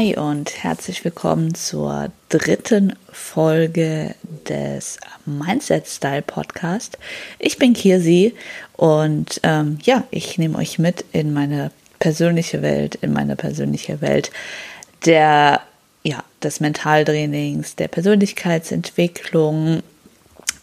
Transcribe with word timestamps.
Hi 0.00 0.16
und 0.16 0.64
herzlich 0.64 1.04
willkommen 1.04 1.54
zur 1.54 2.10
dritten 2.30 2.96
Folge 3.12 4.14
des 4.48 4.98
Mindset 5.26 5.86
Style 5.86 6.22
Podcast. 6.22 6.96
Ich 7.38 7.58
bin 7.58 7.74
Kirsi 7.74 8.34
und 8.78 9.40
ähm, 9.42 9.78
ja, 9.82 10.04
ich 10.10 10.38
nehme 10.38 10.56
euch 10.56 10.78
mit 10.78 11.04
in 11.12 11.34
meine 11.34 11.70
persönliche 11.98 12.62
Welt, 12.62 12.94
in 12.94 13.12
meine 13.12 13.36
persönliche 13.36 14.00
Welt 14.00 14.30
der 15.04 15.60
ja, 16.02 16.24
des 16.42 16.60
Mentaltrainings, 16.60 17.76
der 17.76 17.88
Persönlichkeitsentwicklung, 17.88 19.82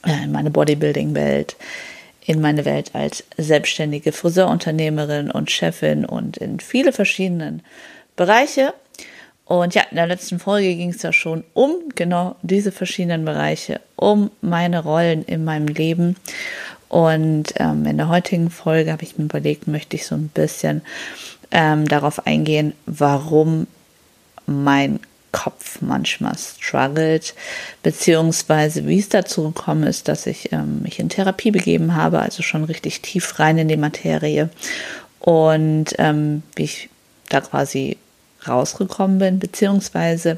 äh, 0.03 0.23
in 0.23 0.31
meine 0.31 0.49
Bodybuilding-Welt, 0.49 1.57
in 2.25 2.41
meine 2.41 2.65
Welt 2.65 2.95
als 2.95 3.23
selbstständige 3.37 4.13
Friseurunternehmerin 4.13 5.29
und 5.29 5.51
Chefin 5.51 6.05
und 6.05 6.37
in 6.37 6.59
viele 6.59 6.91
verschiedenen 6.91 7.61
Bereiche. 8.15 8.73
Und 9.47 9.75
ja, 9.75 9.83
in 9.89 9.95
der 9.95 10.07
letzten 10.07 10.39
Folge 10.39 10.75
ging 10.75 10.89
es 10.89 11.01
ja 11.01 11.13
schon 11.13 11.43
um 11.53 11.71
genau 11.95 12.35
diese 12.41 12.73
verschiedenen 12.73 13.23
Bereiche, 13.23 13.79
um 13.95 14.29
meine 14.41 14.83
Rollen 14.83 15.23
in 15.23 15.45
meinem 15.45 15.67
Leben. 15.67 16.17
Und 16.89 17.53
ähm, 17.55 17.85
in 17.85 17.97
der 17.97 18.09
heutigen 18.09 18.49
Folge 18.49 18.91
habe 18.91 19.03
ich 19.03 19.17
mir 19.17 19.25
überlegt, 19.25 19.67
möchte 19.67 19.95
ich 19.95 20.05
so 20.05 20.15
ein 20.15 20.29
bisschen 20.29 20.81
ähm, 21.51 21.87
darauf 21.87 22.27
eingehen, 22.27 22.73
warum 22.85 23.67
mein 24.45 24.99
Kopf 25.31 25.81
manchmal 25.81 26.37
struggelt, 26.37 27.33
beziehungsweise 27.83 28.85
wie 28.87 28.99
es 28.99 29.09
dazu 29.09 29.43
gekommen 29.43 29.83
ist, 29.83 30.07
dass 30.07 30.25
ich 30.25 30.51
ähm, 30.51 30.81
mich 30.81 30.99
in 30.99 31.09
Therapie 31.09 31.51
begeben 31.51 31.95
habe, 31.95 32.19
also 32.19 32.43
schon 32.43 32.63
richtig 32.63 33.01
tief 33.01 33.39
rein 33.39 33.57
in 33.57 33.67
die 33.67 33.77
Materie 33.77 34.49
und 35.19 35.93
ähm, 35.97 36.43
wie 36.55 36.63
ich 36.63 36.89
da 37.29 37.41
quasi 37.41 37.97
rausgekommen 38.47 39.19
bin, 39.19 39.39
beziehungsweise 39.39 40.37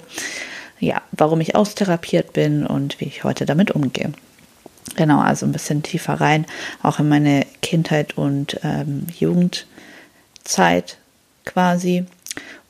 ja, 0.79 1.01
warum 1.11 1.41
ich 1.41 1.55
austherapiert 1.55 2.33
bin 2.33 2.65
und 2.65 2.99
wie 2.99 3.05
ich 3.05 3.23
heute 3.23 3.45
damit 3.45 3.71
umgehe. 3.71 4.11
Genau, 4.95 5.19
also 5.19 5.45
ein 5.45 5.51
bisschen 5.51 5.83
tiefer 5.83 6.15
rein, 6.15 6.45
auch 6.81 6.99
in 6.99 7.09
meine 7.09 7.45
Kindheit 7.61 8.17
und 8.17 8.59
ähm, 8.63 9.07
Jugendzeit 9.17 10.97
quasi. 11.45 12.05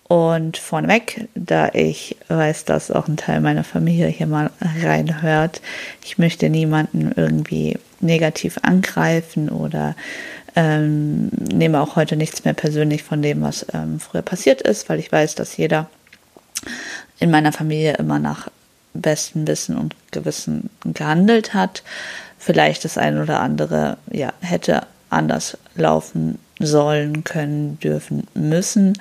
Und 0.03 0.57
vorneweg, 0.57 1.27
da 1.35 1.69
ich 1.73 2.17
weiß, 2.29 2.65
dass 2.65 2.89
auch 2.89 3.07
ein 3.07 3.15
Teil 3.15 3.41
meiner 3.41 3.63
Familie 3.63 4.07
hier 4.07 4.25
mal 4.25 4.49
reinhört, 4.59 5.61
ich 6.03 6.17
möchte 6.17 6.49
niemanden 6.49 7.11
irgendwie 7.15 7.77
negativ 8.01 8.57
angreifen 8.63 9.49
oder 9.49 9.95
ähm, 10.55 11.29
nehme 11.29 11.81
auch 11.81 11.95
heute 11.95 12.15
nichts 12.15 12.43
mehr 12.45 12.53
persönlich 12.53 13.03
von 13.03 13.21
dem, 13.21 13.41
was 13.41 13.65
ähm, 13.73 13.99
früher 13.99 14.21
passiert 14.21 14.61
ist, 14.61 14.89
weil 14.89 14.99
ich 14.99 15.11
weiß, 15.11 15.35
dass 15.35 15.57
jeder 15.57 15.89
in 17.19 17.31
meiner 17.31 17.51
Familie 17.51 17.93
immer 17.93 18.19
nach 18.19 18.49
bestem 18.93 19.47
Wissen 19.47 19.77
und 19.77 19.95
Gewissen 20.11 20.69
gehandelt 20.93 21.53
hat. 21.53 21.83
Vielleicht 22.37 22.85
das 22.85 22.97
eine 22.97 23.21
oder 23.21 23.39
andere 23.39 23.97
ja 24.11 24.33
hätte 24.41 24.83
anders 25.09 25.57
laufen 25.75 26.39
sollen, 26.59 27.23
können, 27.23 27.79
dürfen, 27.79 28.27
müssen 28.33 28.97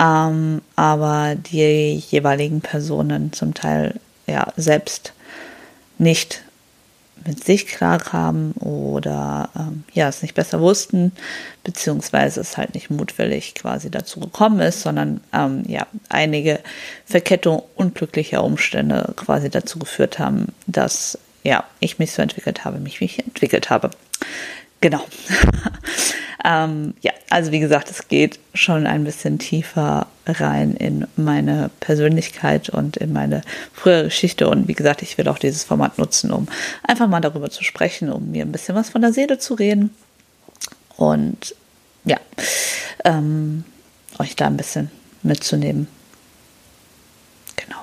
ähm, 0.00 0.62
aber 0.74 1.34
die 1.36 1.96
jeweiligen 1.96 2.60
Personen 2.60 3.32
zum 3.32 3.54
Teil 3.54 3.94
ja 4.26 4.52
selbst 4.56 5.12
nicht 5.98 6.42
mit 7.26 7.42
sich 7.44 7.66
klar 7.66 8.00
haben 8.12 8.52
oder 8.52 9.50
ähm, 9.56 9.84
ja 9.92 10.08
es 10.08 10.22
nicht 10.22 10.34
besser 10.34 10.60
wussten 10.60 11.12
beziehungsweise 11.62 12.40
es 12.40 12.56
halt 12.56 12.74
nicht 12.74 12.90
mutwillig 12.90 13.54
quasi 13.54 13.90
dazu 13.90 14.20
gekommen 14.20 14.60
ist, 14.60 14.82
sondern 14.82 15.20
ähm, 15.32 15.64
ja 15.66 15.86
einige 16.08 16.60
Verkettung 17.06 17.62
unglücklicher 17.74 18.44
Umstände 18.44 19.12
quasi 19.16 19.50
dazu 19.50 19.78
geführt 19.78 20.18
haben, 20.18 20.48
dass 20.66 21.18
ja 21.42 21.64
ich 21.80 21.98
mich 21.98 22.12
so 22.12 22.22
entwickelt 22.22 22.64
habe, 22.64 22.78
mich 22.78 23.00
wie 23.00 23.06
ich 23.06 23.18
entwickelt 23.18 23.70
habe. 23.70 23.90
Genau. 24.80 25.04
ähm, 26.44 26.94
ja, 27.00 27.12
also 27.30 27.52
wie 27.52 27.58
gesagt, 27.58 27.90
es 27.90 28.06
geht 28.08 28.38
schon 28.52 28.86
ein 28.86 29.02
bisschen 29.02 29.38
tiefer 29.38 30.06
rein 30.26 30.74
in 30.74 31.06
meine 31.16 31.70
Persönlichkeit 31.80 32.68
und 32.68 32.98
in 32.98 33.12
meine 33.12 33.42
frühere 33.72 34.04
Geschichte. 34.04 34.48
Und 34.48 34.68
wie 34.68 34.74
gesagt, 34.74 35.02
ich 35.02 35.16
will 35.16 35.26
auch 35.28 35.38
dieses 35.38 35.64
Format 35.64 35.98
nutzen, 35.98 36.30
um 36.30 36.46
einfach 36.82 37.08
mal 37.08 37.20
darüber 37.20 37.50
zu 37.50 37.64
sprechen, 37.64 38.12
um 38.12 38.30
mir 38.30 38.44
ein 38.44 38.52
bisschen 38.52 38.74
was 38.74 38.90
von 38.90 39.00
der 39.00 39.12
Seele 39.12 39.38
zu 39.38 39.54
reden. 39.54 39.90
Und 40.96 41.56
ja, 42.04 42.18
ähm, 43.04 43.64
euch 44.18 44.36
da 44.36 44.46
ein 44.46 44.58
bisschen 44.58 44.90
mitzunehmen. 45.22 45.88
Genau. 47.56 47.80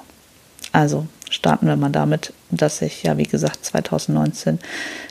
Also 0.71 1.07
starten 1.31 1.65
wir 1.65 1.75
mal 1.75 1.89
damit, 1.89 2.31
dass 2.51 2.81
ich 2.83 3.01
ja, 3.01 3.17
wie 3.17 3.23
gesagt, 3.23 3.65
2019, 3.65 4.59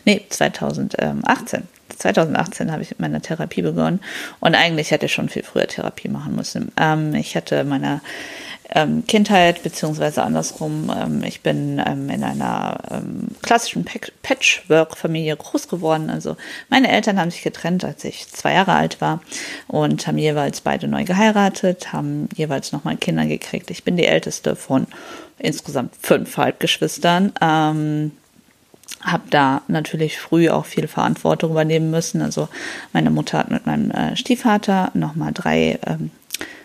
nee, 0.05 0.25
2018 0.29 1.69
2018 2.01 2.73
habe 2.73 2.83
ich 2.83 2.91
mit 2.91 3.01
meiner 3.01 3.23
Therapie 3.23 3.63
begonnen 3.63 4.01
und 4.41 4.55
eigentlich 4.55 4.91
hätte 4.91 5.07
ich 5.07 5.13
schon 5.13 5.29
viel 5.29 5.43
früher 5.43 5.67
Therapie 5.67 6.09
machen 6.09 6.35
müssen. 6.35 6.73
Ähm, 6.77 7.15
ich 7.15 7.37
hatte 7.37 7.65
meine 7.65 8.01
ähm, 8.73 9.05
Kindheit, 9.07 9.63
beziehungsweise 9.63 10.23
andersrum, 10.23 10.93
ähm, 10.97 11.23
ich 11.25 11.41
bin 11.41 11.83
ähm, 11.85 12.09
in 12.09 12.23
einer 12.23 12.79
ähm, 12.91 13.29
klassischen 13.43 13.85
Patchwork-Familie 14.23 15.37
groß 15.37 15.69
geworden. 15.69 16.09
Also 16.09 16.37
meine 16.69 16.91
Eltern 16.91 17.19
haben 17.19 17.31
sich 17.31 17.43
getrennt, 17.43 17.85
als 17.85 18.05
ich 18.05 18.29
zwei 18.29 18.55
Jahre 18.55 18.75
alt 18.75 19.01
war 19.01 19.21
und 19.67 20.07
haben 20.07 20.19
jeweils 20.19 20.61
beide 20.61 20.87
neu 20.87 21.05
geheiratet, 21.05 21.93
haben 21.93 22.29
jeweils 22.37 22.73
nochmal 22.73 22.97
Kinder 22.97 23.27
gekriegt. 23.27 23.71
Ich 23.71 23.85
bin 23.85 23.97
die 23.97 24.07
älteste 24.07 24.55
von 24.55 24.87
insgesamt 25.39 25.95
fünf 26.01 26.37
Halbgeschwistern. 26.37 27.33
Habe 29.01 29.25
da 29.31 29.63
natürlich 29.69 30.19
früh 30.19 30.51
auch 30.51 30.67
viel 30.67 30.87
Verantwortung 30.87 31.53
übernehmen 31.53 31.91
müssen. 31.91 32.21
Also 32.21 32.49
meine 32.93 33.11
Mutter 33.11 33.39
hat 33.39 33.51
mit 33.51 33.67
meinem 33.67 33.91
äh, 33.91 34.17
Stiefvater 34.17 34.91
nochmal 34.95 35.33
drei, 35.33 35.79
ähm, 35.87 36.11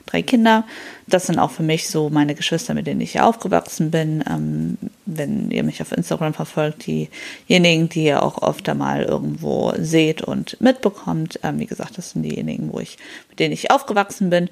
drei 0.05 0.21
Kinder. 0.21 0.65
Das 1.07 1.27
sind 1.27 1.39
auch 1.39 1.51
für 1.51 1.63
mich 1.63 1.87
so 1.87 2.09
meine 2.09 2.35
Geschwister, 2.35 2.73
mit 2.73 2.87
denen 2.87 2.99
ich 2.99 3.21
aufgewachsen 3.21 3.89
bin. 3.89 4.21
Ähm, 4.29 4.77
wenn 5.05 5.49
ihr 5.51 5.63
mich 5.63 5.81
auf 5.81 5.93
Instagram 5.93 6.33
verfolgt, 6.33 6.87
diejenigen, 6.87 7.87
die 7.87 8.05
ihr 8.05 8.21
auch 8.21 8.41
oft 8.41 8.67
einmal 8.67 9.03
irgendwo 9.03 9.73
seht 9.77 10.21
und 10.21 10.59
mitbekommt. 10.59 11.39
Ähm, 11.43 11.59
wie 11.59 11.67
gesagt, 11.67 11.97
das 11.97 12.11
sind 12.11 12.23
diejenigen, 12.23 12.73
wo 12.73 12.79
ich, 12.79 12.97
mit 13.29 13.39
denen 13.39 13.53
ich 13.53 13.71
aufgewachsen 13.71 14.29
bin. 14.29 14.49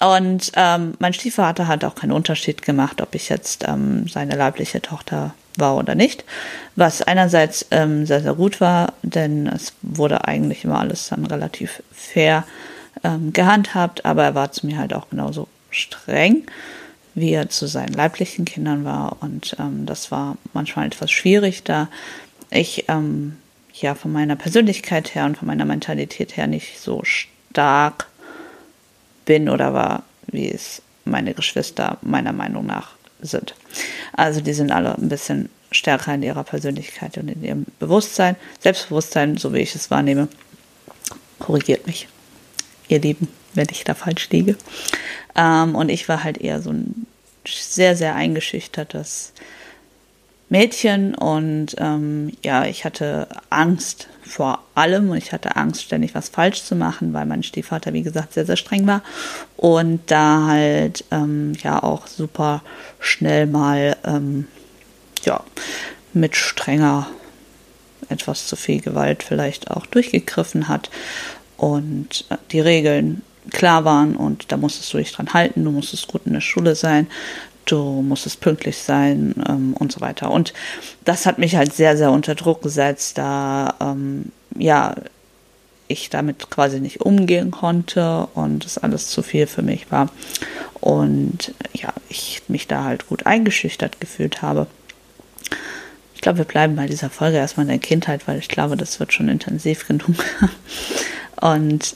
Und 0.00 0.52
ähm, 0.56 0.94
mein 0.98 1.14
Stiefvater 1.14 1.68
hat 1.68 1.84
auch 1.84 1.94
keinen 1.94 2.12
Unterschied 2.12 2.62
gemacht, 2.62 3.00
ob 3.00 3.14
ich 3.14 3.28
jetzt 3.28 3.64
ähm, 3.68 4.08
seine 4.08 4.36
leibliche 4.36 4.82
Tochter 4.82 5.34
war 5.56 5.76
oder 5.76 5.94
nicht. 5.94 6.24
Was 6.76 7.02
einerseits 7.02 7.66
ähm, 7.70 8.06
sehr, 8.06 8.22
sehr 8.22 8.34
gut 8.34 8.60
war, 8.60 8.94
denn 9.02 9.46
es 9.46 9.72
wurde 9.82 10.26
eigentlich 10.26 10.64
immer 10.64 10.80
alles 10.80 11.08
dann 11.08 11.26
relativ 11.26 11.82
fair 11.92 12.44
ähm, 13.04 13.32
gehandhabt, 13.32 14.04
aber 14.04 14.24
er 14.24 14.34
war 14.34 14.52
zu 14.52 14.66
mir 14.66 14.78
halt 14.78 14.94
auch 14.94 15.10
genauso 15.10 15.48
streng, 15.70 16.44
wie 17.14 17.32
er 17.32 17.48
zu 17.48 17.66
seinen 17.66 17.92
leiblichen 17.92 18.44
Kindern 18.44 18.84
war. 18.84 19.16
Und 19.20 19.56
ähm, 19.58 19.86
das 19.86 20.10
war 20.10 20.36
manchmal 20.52 20.86
etwas 20.86 21.10
schwierig, 21.10 21.62
da 21.62 21.88
ich 22.50 22.86
ähm, 22.88 23.36
ja 23.74 23.94
von 23.94 24.12
meiner 24.12 24.36
Persönlichkeit 24.36 25.14
her 25.14 25.26
und 25.26 25.36
von 25.38 25.48
meiner 25.48 25.64
Mentalität 25.64 26.36
her 26.36 26.46
nicht 26.46 26.78
so 26.78 27.02
stark 27.04 28.06
bin 29.24 29.48
oder 29.48 29.72
war, 29.74 30.02
wie 30.26 30.50
es 30.50 30.82
meine 31.04 31.34
Geschwister 31.34 31.98
meiner 32.02 32.32
Meinung 32.32 32.66
nach 32.66 32.92
sind. 33.22 33.54
Also 34.12 34.40
die 34.40 34.52
sind 34.52 34.70
alle 34.70 34.96
ein 34.96 35.08
bisschen 35.08 35.48
stärker 35.70 36.14
in 36.14 36.22
ihrer 36.22 36.44
Persönlichkeit 36.44 37.16
und 37.18 37.28
in 37.28 37.42
ihrem 37.42 37.66
Bewusstsein, 37.78 38.36
Selbstbewusstsein, 38.60 39.36
so 39.36 39.54
wie 39.54 39.60
ich 39.60 39.74
es 39.74 39.90
wahrnehme. 39.90 40.28
Korrigiert 41.38 41.86
mich, 41.86 42.08
ihr 42.88 43.00
Lieben, 43.00 43.28
wenn 43.54 43.68
ich 43.70 43.84
da 43.84 43.94
falsch 43.94 44.28
liege. 44.30 44.56
Ähm, 45.34 45.74
und 45.74 45.88
ich 45.88 46.08
war 46.08 46.24
halt 46.24 46.38
eher 46.38 46.60
so 46.60 46.70
ein 46.70 47.06
sehr, 47.46 47.96
sehr 47.96 48.14
eingeschüchtertes 48.14 49.32
Mädchen 50.52 51.14
und 51.14 51.74
ähm, 51.78 52.30
ja, 52.44 52.66
ich 52.66 52.84
hatte 52.84 53.26
Angst 53.48 54.08
vor 54.22 54.60
allem 54.74 55.08
und 55.08 55.16
ich 55.16 55.32
hatte 55.32 55.56
Angst, 55.56 55.82
ständig 55.82 56.14
was 56.14 56.28
falsch 56.28 56.62
zu 56.62 56.76
machen, 56.76 57.14
weil 57.14 57.24
mein 57.24 57.42
Stiefvater, 57.42 57.94
wie 57.94 58.02
gesagt, 58.02 58.34
sehr, 58.34 58.44
sehr 58.44 58.58
streng 58.58 58.86
war 58.86 59.02
und 59.56 60.00
da 60.10 60.46
halt 60.46 61.06
ähm, 61.10 61.54
ja 61.62 61.82
auch 61.82 62.06
super 62.06 62.62
schnell 63.00 63.46
mal 63.46 63.96
ähm, 64.04 64.46
ja 65.24 65.42
mit 66.12 66.36
strenger 66.36 67.08
etwas 68.10 68.46
zu 68.46 68.54
viel 68.54 68.82
Gewalt 68.82 69.22
vielleicht 69.22 69.70
auch 69.70 69.86
durchgegriffen 69.86 70.68
hat 70.68 70.90
und 71.56 72.26
äh, 72.28 72.36
die 72.50 72.60
Regeln 72.60 73.22
klar 73.50 73.86
waren 73.86 74.16
und 74.16 74.52
da 74.52 74.58
musstest 74.58 74.92
du 74.92 74.98
dich 74.98 75.12
dran 75.12 75.32
halten, 75.32 75.64
du 75.64 75.70
musstest 75.70 76.08
gut 76.08 76.26
in 76.26 76.34
der 76.34 76.42
Schule 76.42 76.74
sein, 76.74 77.06
du 77.66 78.02
musstest 78.02 78.40
pünktlich 78.40 78.78
sein 78.78 79.34
ähm, 79.48 79.74
und 79.78 79.92
so 79.92 80.00
weiter. 80.00 80.30
Und 80.30 80.52
das 81.04 81.26
hat 81.26 81.38
mich 81.38 81.56
halt 81.56 81.72
sehr, 81.72 81.96
sehr 81.96 82.10
unter 82.10 82.34
Druck 82.34 82.62
gesetzt, 82.62 83.18
da 83.18 83.74
ähm, 83.80 84.32
ja 84.56 84.94
ich 85.88 86.10
damit 86.10 86.50
quasi 86.50 86.80
nicht 86.80 87.00
umgehen 87.00 87.50
konnte 87.50 88.26
und 88.34 88.64
es 88.64 88.78
alles 88.78 89.08
zu 89.08 89.22
viel 89.22 89.46
für 89.46 89.62
mich 89.62 89.90
war. 89.90 90.08
und 90.80 91.54
ja, 91.74 91.92
ich 92.08 92.42
mich 92.48 92.66
da 92.66 92.84
halt 92.84 93.06
gut 93.08 93.26
eingeschüchtert 93.26 94.00
gefühlt 94.00 94.42
habe. 94.42 94.66
Ich 96.14 96.20
glaube, 96.20 96.38
wir 96.38 96.44
bleiben 96.44 96.76
bei 96.76 96.86
dieser 96.86 97.10
Folge 97.10 97.36
erstmal 97.36 97.64
in 97.64 97.70
der 97.70 97.78
Kindheit, 97.78 98.26
weil 98.26 98.38
ich 98.38 98.48
glaube, 98.48 98.76
das 98.76 98.98
wird 99.00 99.12
schon 99.12 99.28
intensiv 99.28 99.86
genug. 99.88 100.16
und 101.40 101.94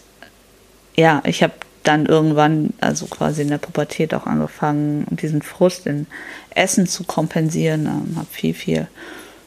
ja, 0.97 1.23
ich 1.25 1.43
habe 1.43 1.55
dann 1.87 2.07
irgendwann, 2.07 2.71
also 2.81 3.07
quasi 3.07 3.43
in 3.43 3.49
der 3.49 3.59
Pubertät 3.59 4.13
auch 4.15 4.27
angefangen, 4.27 5.07
diesen 5.11 5.43
Frust 5.43 5.87
in 5.87 6.07
Essen 6.51 6.87
zu 6.87 7.05
kompensieren. 7.05 7.87
Ähm, 7.87 8.17
habe 8.17 8.27
viel, 8.31 8.55
viel 8.55 8.89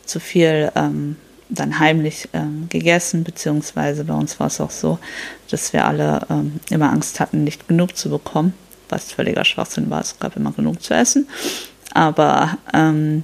zu 0.06 0.20
viel 0.20 0.72
ähm, 0.76 1.18
dann 1.50 1.80
heimlich 1.80 2.30
ähm, 2.34 2.68
gegessen, 2.70 3.24
beziehungsweise 3.24 4.04
bei 4.04 4.14
uns 4.14 4.40
war 4.40 4.48
es 4.48 4.62
auch 4.62 4.72
so, 4.72 5.00
dass 5.50 5.74
wir 5.74 5.86
alle 5.86 6.26
ähm, 6.30 6.60
immer 6.70 6.92
Angst 6.92 7.20
hatten, 7.20 7.44
nicht 7.44 7.68
genug 7.68 7.98
zu 7.98 8.10
bekommen, 8.10 8.54
was 8.88 9.12
völliger 9.12 9.46
Schwachsinn 9.46 9.90
war. 9.90 10.02
Es 10.02 10.18
gab 10.20 10.36
immer 10.36 10.52
genug 10.52 10.82
zu 10.82 10.94
essen. 10.94 11.28
Aber 11.94 12.58
ähm, 12.74 13.24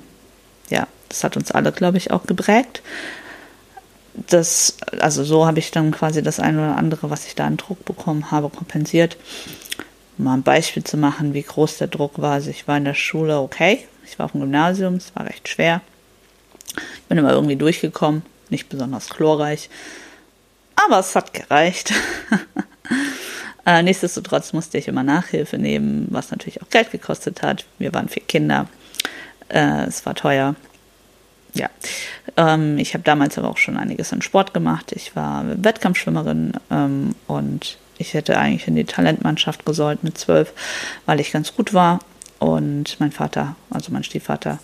ja, 0.70 0.88
das 1.10 1.24
hat 1.24 1.38
uns 1.38 1.52
alle, 1.52 1.72
glaube 1.72 1.98
ich, 1.98 2.12
auch 2.12 2.26
geprägt 2.26 2.82
das, 4.16 4.78
also 5.00 5.24
so 5.24 5.46
habe 5.46 5.60
ich 5.60 5.72
dann 5.72 5.92
quasi 5.92 6.24
das 6.24 6.40
eine 6.40 6.58
oder 6.58 6.78
andere, 6.78 7.10
was 7.10 7.26
ich 7.26 7.36
da 7.36 7.46
an 7.46 7.58
Druck 7.58 7.84
bekommen 7.86 8.32
habe, 8.32 8.50
kompensiert. 8.50 9.18
Um 10.18 10.26
mal 10.26 10.34
ein 10.36 10.44
Beispiel 10.44 10.84
zu 10.84 10.98
machen, 10.98 11.34
wie 11.34 11.44
groß 11.44 11.78
der 11.78 11.88
Druck 11.88 12.22
war. 12.22 12.34
Also 12.34 12.50
ich 12.50 12.68
war 12.68 12.78
in 12.78 12.86
der 12.86 12.94
Schule 12.94 13.40
okay, 13.40 13.86
ich 14.06 14.18
war 14.18 14.26
auf 14.26 14.32
dem 14.32 14.42
Gymnasium, 14.42 14.96
es 14.96 15.16
war 15.16 15.26
recht 15.26 15.50
schwer. 15.50 15.82
Ich 16.78 17.04
bin 17.08 17.18
immer 17.18 17.32
irgendwie 17.32 17.56
durchgekommen, 17.56 18.24
nicht 18.50 18.70
besonders 18.70 19.10
chlorreich, 19.10 19.70
aber 20.76 21.00
es 21.00 21.16
hat 21.16 21.34
gereicht. 21.34 21.94
äh, 23.66 23.84
nichtsdestotrotz 23.84 24.54
musste 24.54 24.78
ich 24.78 24.88
immer 24.88 25.04
Nachhilfe 25.04 25.58
nehmen, 25.58 26.08
was 26.10 26.32
natürlich 26.32 26.62
auch 26.62 26.70
Geld 26.70 26.92
gekostet 26.92 27.42
hat. 27.42 27.66
Wir 27.80 27.94
waren 27.94 28.10
vier 28.10 28.24
Kinder, 28.24 28.68
äh, 29.50 29.86
es 29.86 30.06
war 30.06 30.16
teuer 30.16 30.56
ja, 31.56 31.69
ähm, 32.38 32.78
ich 32.78 32.94
habe 32.94 33.04
damals 33.04 33.38
aber 33.38 33.50
auch 33.50 33.57
schon 33.57 33.78
einiges 33.78 34.13
an 34.13 34.22
Sport 34.22 34.54
gemacht. 34.54 34.92
Ich 34.92 35.16
war 35.16 35.46
Wettkampfschwimmerin 35.63 36.54
ähm, 36.69 37.16
und 37.28 37.78
ich 37.98 38.13
hätte 38.13 38.38
eigentlich 38.38 38.68
in 38.68 38.75
die 38.75 38.84
Talentmannschaft 38.84 39.66
gesollt 39.66 40.04
mit 40.04 40.18
zwölf, 40.18 40.54
weil 41.06 41.19
ich 41.19 41.31
ganz 41.31 41.56
gut 41.56 41.74
war. 41.74 42.00
Und 42.40 43.00
mein 43.00 43.13
Vater, 43.13 43.56
also 43.69 43.92
mein 43.92 44.04
Stiefvater, 44.04 44.60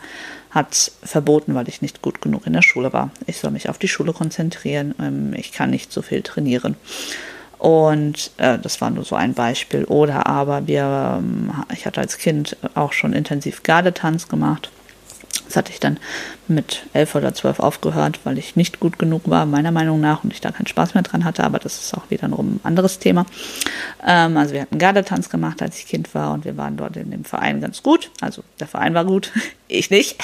hat 0.52 0.92
verboten, 1.02 1.56
weil 1.56 1.70
ich 1.70 1.82
nicht 1.82 2.02
gut 2.02 2.22
genug 2.22 2.46
in 2.46 2.54
der 2.54 2.62
Schule 2.62 2.92
war. 2.92 3.12
Ich 3.26 3.38
soll 3.38 3.52
mich 3.52 3.70
auf 3.70 3.78
die 3.78 3.88
Schule 3.88 4.12
konzentrieren. 4.12 4.94
Ähm, 5.00 5.34
ich 5.34 5.54
kann 5.54 5.70
nicht 5.70 5.94
so 5.94 6.02
viel 6.02 6.22
trainieren. 6.22 6.76
Und 7.58 8.32
äh, 8.38 8.60
das 8.60 8.82
war 8.82 8.90
nur 8.90 9.06
so 9.06 9.16
ein 9.16 9.34
Beispiel. 9.34 9.86
Oder 9.86 10.28
aber 10.28 10.68
wir, 10.68 11.20
ähm, 11.20 11.52
ich 11.72 11.86
hatte 11.86 12.02
als 12.02 12.18
Kind 12.18 12.58
auch 12.76 12.92
schon 12.92 13.14
intensiv 13.14 13.64
Gardetanz 13.64 14.28
gemacht. 14.28 14.70
Das 15.46 15.56
hatte 15.56 15.72
ich 15.72 15.80
dann 15.80 15.98
mit 16.48 16.84
elf 16.94 17.16
oder 17.16 17.34
zwölf 17.34 17.60
aufgehört, 17.60 18.20
weil 18.24 18.38
ich 18.38 18.56
nicht 18.56 18.80
gut 18.80 19.00
genug 19.00 19.30
war, 19.30 19.46
meiner 19.46 19.72
Meinung 19.72 20.00
nach, 20.00 20.24
und 20.24 20.32
ich 20.34 20.42
da 20.42 20.52
keinen 20.52 20.68
Spaß 20.68 20.94
mehr 20.94 21.04
dran 21.04 21.26
hatte, 21.26 21.44
aber 21.44 21.60
das 21.60 21.80
ist 21.80 21.94
auch 21.94 22.10
wieder 22.10 22.24
ein 22.24 22.60
anderes 22.64 23.00
Thema. 23.00 23.26
Ähm, 24.06 24.38
also 24.38 24.54
wir 24.54 24.62
hatten 24.62 24.78
Gardetanz 24.78 25.30
gemacht, 25.30 25.62
als 25.62 25.78
ich 25.80 25.88
Kind 25.88 26.14
war, 26.16 26.34
und 26.34 26.46
wir 26.46 26.58
waren 26.58 26.78
dort 26.78 26.98
in 26.98 27.12
dem 27.12 27.26
Verein 27.26 27.62
ganz 27.62 27.84
gut. 27.84 28.12
Also 28.22 28.44
der 28.60 28.68
Verein 28.68 28.94
war 28.94 29.06
gut, 29.06 29.32
ich 29.68 29.90
nicht. 29.90 30.18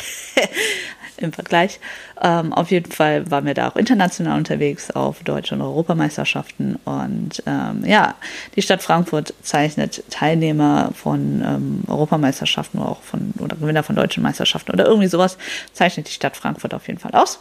Im 1.18 1.34
Vergleich. 1.34 1.80
Ähm, 2.22 2.54
auf 2.54 2.72
jeden 2.72 2.92
Fall 2.92 3.30
waren 3.30 3.46
wir 3.46 3.54
da 3.54 3.70
auch 3.70 3.76
international 3.76 4.38
unterwegs 4.38 4.92
auf 4.92 5.24
deutsche 5.24 5.56
und 5.56 5.62
Europameisterschaften. 5.62 6.78
Und 6.86 7.44
ähm, 7.46 7.84
ja, 7.86 8.16
die 8.56 8.62
Stadt 8.62 8.82
Frankfurt 8.82 9.34
zeichnet 9.42 10.04
Teilnehmer 10.10 10.92
von 10.94 11.42
ähm, 11.46 11.84
Europameisterschaften 11.88 12.80
oder 12.80 12.90
auch 12.90 13.02
von 13.02 13.34
oder 13.40 13.56
Gewinner 13.56 13.84
von 13.84 13.96
deutschen 13.96 14.24
Meisterschaften 14.24 14.72
oder 14.72 14.86
irgendwie 14.86 15.08
sowas, 15.08 15.38
zeichnet 15.74 16.08
die 16.08 16.14
Stadt 16.14 16.38
Frankfurt 16.38 16.74
auf 16.74 16.88
jeden 16.88 17.00
Fall 17.00 17.12
aus. 17.12 17.40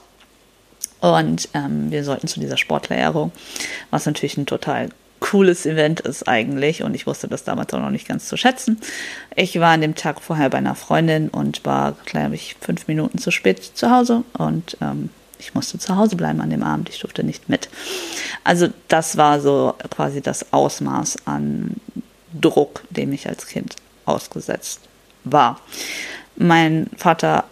Und 1.00 1.48
ähm, 1.54 1.90
wir 1.90 2.04
sollten 2.04 2.26
zu 2.26 2.40
dieser 2.40 2.56
Sportlerehrung, 2.56 3.32
was 3.90 4.06
natürlich 4.06 4.36
ein 4.38 4.46
total 4.46 4.88
cooles 5.20 5.66
Event 5.66 6.00
ist 6.00 6.28
eigentlich 6.28 6.82
und 6.82 6.94
ich 6.94 7.06
wusste 7.06 7.28
das 7.28 7.44
damals 7.44 7.72
auch 7.74 7.80
noch 7.80 7.90
nicht 7.90 8.08
ganz 8.08 8.28
zu 8.28 8.36
schätzen. 8.36 8.80
Ich 9.34 9.58
war 9.58 9.72
an 9.72 9.80
dem 9.80 9.94
Tag 9.94 10.20
vorher 10.20 10.50
bei 10.50 10.58
einer 10.58 10.74
Freundin 10.74 11.28
und 11.28 11.64
war, 11.64 11.96
glaube 12.04 12.34
ich, 12.34 12.56
fünf 12.60 12.86
Minuten 12.88 13.18
zu 13.18 13.30
spät 13.30 13.62
zu 13.62 13.90
Hause 13.90 14.22
und 14.36 14.76
ähm, 14.80 15.10
ich 15.38 15.54
musste 15.54 15.78
zu 15.78 15.96
Hause 15.96 16.16
bleiben 16.16 16.40
an 16.40 16.50
dem 16.50 16.62
Abend, 16.62 16.88
ich 16.88 16.98
durfte 16.98 17.24
nicht 17.24 17.48
mit. 17.48 17.68
Also 18.44 18.68
das 18.88 19.16
war 19.16 19.40
so 19.40 19.74
quasi 19.90 20.20
das 20.20 20.52
Ausmaß 20.52 21.26
an 21.26 21.72
Druck, 22.32 22.84
dem 22.90 23.12
ich 23.12 23.28
als 23.28 23.46
Kind 23.46 23.76
ausgesetzt 24.04 24.80
war. 25.24 25.60
Mein 26.36 26.88
Vater, 26.96 27.44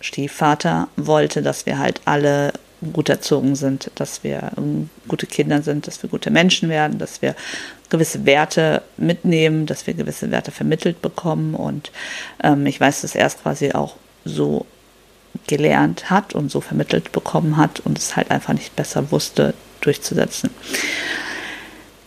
Stiefvater, 0.00 0.88
wollte, 0.96 1.42
dass 1.42 1.66
wir 1.66 1.78
halt 1.78 2.00
alle 2.04 2.52
gut 2.92 3.08
erzogen 3.08 3.56
sind, 3.56 3.90
dass 3.94 4.24
wir 4.24 4.52
ähm, 4.56 4.90
gute 5.08 5.26
Kinder 5.26 5.62
sind, 5.62 5.86
dass 5.86 6.02
wir 6.02 6.10
gute 6.10 6.30
Menschen 6.30 6.68
werden, 6.68 6.98
dass 6.98 7.22
wir 7.22 7.34
gewisse 7.90 8.26
Werte 8.26 8.82
mitnehmen, 8.96 9.66
dass 9.66 9.86
wir 9.86 9.94
gewisse 9.94 10.30
Werte 10.30 10.50
vermittelt 10.50 11.02
bekommen. 11.02 11.54
Und 11.54 11.92
ähm, 12.42 12.66
ich 12.66 12.80
weiß, 12.80 13.02
dass 13.02 13.14
er 13.14 13.26
es 13.26 13.38
quasi 13.38 13.72
auch 13.72 13.96
so 14.24 14.66
gelernt 15.46 16.10
hat 16.10 16.34
und 16.34 16.50
so 16.50 16.60
vermittelt 16.60 17.12
bekommen 17.12 17.56
hat 17.56 17.80
und 17.80 17.98
es 17.98 18.16
halt 18.16 18.30
einfach 18.30 18.52
nicht 18.52 18.76
besser 18.76 19.10
wusste 19.10 19.54
durchzusetzen. 19.80 20.50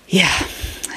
Ja, 0.07 0.27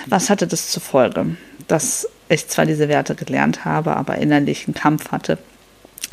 was 0.07 0.31
hatte 0.31 0.47
das 0.47 0.71
zur 0.71 0.83
Folge? 0.83 1.37
Dass 1.67 2.09
ich 2.29 2.49
zwar 2.49 2.67
diese 2.67 2.89
Werte 2.89 3.15
gelernt 3.15 3.65
habe, 3.65 3.97
aber 3.97 4.17
innerlich 4.17 4.67
einen 4.67 4.75
Kampf 4.75 5.11
hatte 5.11 5.39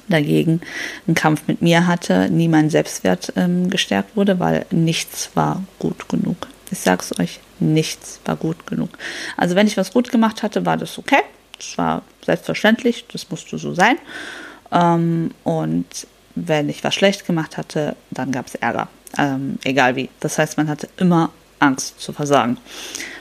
dagegen 0.09 0.61
einen 1.07 1.15
Kampf 1.15 1.43
mit 1.47 1.61
mir 1.61 1.87
hatte, 1.87 2.29
nie 2.29 2.47
mein 2.47 2.69
Selbstwert 2.69 3.33
ähm, 3.35 3.69
gestärkt 3.69 4.15
wurde, 4.15 4.39
weil 4.39 4.65
nichts 4.71 5.31
war 5.33 5.63
gut 5.79 6.09
genug. 6.09 6.47
Ich 6.71 6.79
sag's 6.79 7.17
euch, 7.19 7.39
nichts 7.59 8.19
war 8.25 8.35
gut 8.35 8.67
genug. 8.67 8.89
Also 9.37 9.55
wenn 9.55 9.67
ich 9.67 9.77
was 9.77 9.93
gut 9.93 10.11
gemacht 10.11 10.43
hatte, 10.43 10.65
war 10.65 10.77
das 10.77 10.97
okay. 10.97 11.21
Das 11.57 11.77
war 11.77 12.01
selbstverständlich, 12.25 13.05
das 13.11 13.29
musste 13.29 13.57
so 13.57 13.73
sein. 13.73 13.97
Ähm, 14.71 15.31
und 15.43 15.85
wenn 16.35 16.69
ich 16.69 16.83
was 16.83 16.93
schlecht 16.93 17.25
gemacht 17.25 17.57
hatte, 17.57 17.95
dann 18.11 18.31
gab 18.31 18.47
es 18.47 18.55
Ärger. 18.55 18.89
Ähm, 19.17 19.57
egal 19.63 19.95
wie. 19.95 20.09
Das 20.19 20.37
heißt, 20.37 20.57
man 20.57 20.67
hatte 20.67 20.89
immer 20.97 21.31
Angst 21.59 21.99
zu 21.99 22.13
versagen. 22.13 22.57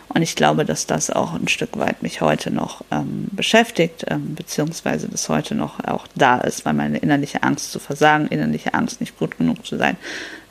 Und 0.08 0.22
ich 0.22 0.36
glaube, 0.36 0.64
dass 0.64 0.86
das 0.86 1.10
auch 1.10 1.34
ein 1.34 1.48
Stück 1.48 1.76
weit 1.78 2.02
mich 2.02 2.20
heute 2.20 2.50
noch 2.50 2.84
ähm, 2.90 3.26
beschäftigt, 3.32 4.04
ähm, 4.08 4.34
beziehungsweise 4.34 5.08
das 5.08 5.28
heute 5.28 5.54
noch 5.54 5.82
auch 5.84 6.06
da 6.14 6.38
ist, 6.38 6.64
weil 6.64 6.74
meine 6.74 6.98
innerliche 6.98 7.42
Angst 7.42 7.72
zu 7.72 7.78
versagen, 7.80 8.28
innerliche 8.28 8.74
Angst 8.74 9.00
nicht 9.00 9.18
gut 9.18 9.36
genug 9.36 9.66
zu 9.66 9.76
sein, 9.76 9.96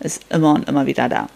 ist 0.01 0.23
immer 0.29 0.53
und 0.53 0.67
immer 0.67 0.85
wieder 0.85 1.07
da. 1.07 1.27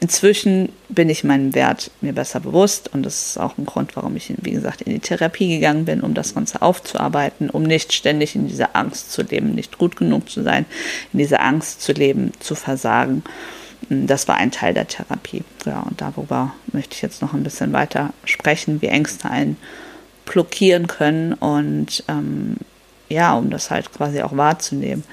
Inzwischen 0.00 0.70
bin 0.88 1.08
ich 1.08 1.24
meinen 1.24 1.54
Wert 1.54 1.90
mir 2.00 2.12
besser 2.12 2.40
bewusst 2.40 2.92
und 2.92 3.06
das 3.06 3.26
ist 3.26 3.38
auch 3.38 3.56
ein 3.56 3.64
Grund, 3.64 3.96
warum 3.96 4.16
ich, 4.16 4.32
wie 4.42 4.50
gesagt, 4.50 4.82
in 4.82 4.92
die 4.92 5.00
Therapie 5.00 5.48
gegangen 5.48 5.84
bin, 5.84 6.02
um 6.02 6.12
das 6.12 6.34
Ganze 6.34 6.60
aufzuarbeiten, 6.60 7.48
um 7.48 7.62
nicht 7.62 7.92
ständig 7.92 8.34
in 8.34 8.48
dieser 8.48 8.76
Angst 8.76 9.12
zu 9.12 9.22
leben, 9.22 9.54
nicht 9.54 9.78
gut 9.78 9.96
genug 9.96 10.28
zu 10.28 10.42
sein, 10.42 10.66
in 11.12 11.20
dieser 11.20 11.40
Angst 11.40 11.82
zu 11.82 11.92
leben, 11.92 12.32
zu 12.40 12.54
versagen 12.54 13.22
das 14.06 14.28
war 14.28 14.36
ein 14.36 14.50
Teil 14.50 14.74
der 14.74 14.88
Therapie. 14.88 15.44
Ja, 15.64 15.80
und 15.80 16.00
darüber 16.00 16.52
möchte 16.72 16.94
ich 16.94 17.02
jetzt 17.02 17.22
noch 17.22 17.32
ein 17.32 17.44
bisschen 17.44 17.72
weiter 17.72 18.12
sprechen, 18.24 18.82
wie 18.82 18.86
Ängste 18.86 19.30
einen 19.30 19.56
blockieren 20.24 20.86
können 20.86 21.34
und 21.34 22.04
ähm, 22.08 22.56
ja, 23.08 23.34
um 23.34 23.50
das 23.50 23.70
halt 23.70 23.92
quasi 23.92 24.22
auch 24.22 24.36
wahrzunehmen. 24.36 25.04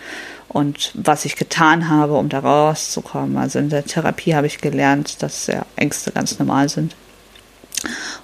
Und 0.48 0.92
was 0.96 1.26
ich 1.26 1.36
getan 1.36 1.90
habe, 1.90 2.14
um 2.14 2.28
da 2.30 2.40
rauszukommen. 2.40 3.38
Also 3.38 3.60
in 3.60 3.70
der 3.70 3.86
Therapie 3.86 4.34
habe 4.34 4.48
ich 4.48 4.62
gelernt, 4.62 5.22
dass 5.22 5.48
ja, 5.48 5.66
Ängste 5.76 6.12
ganz 6.12 6.40
normal 6.40 6.70
sind. 6.70 6.96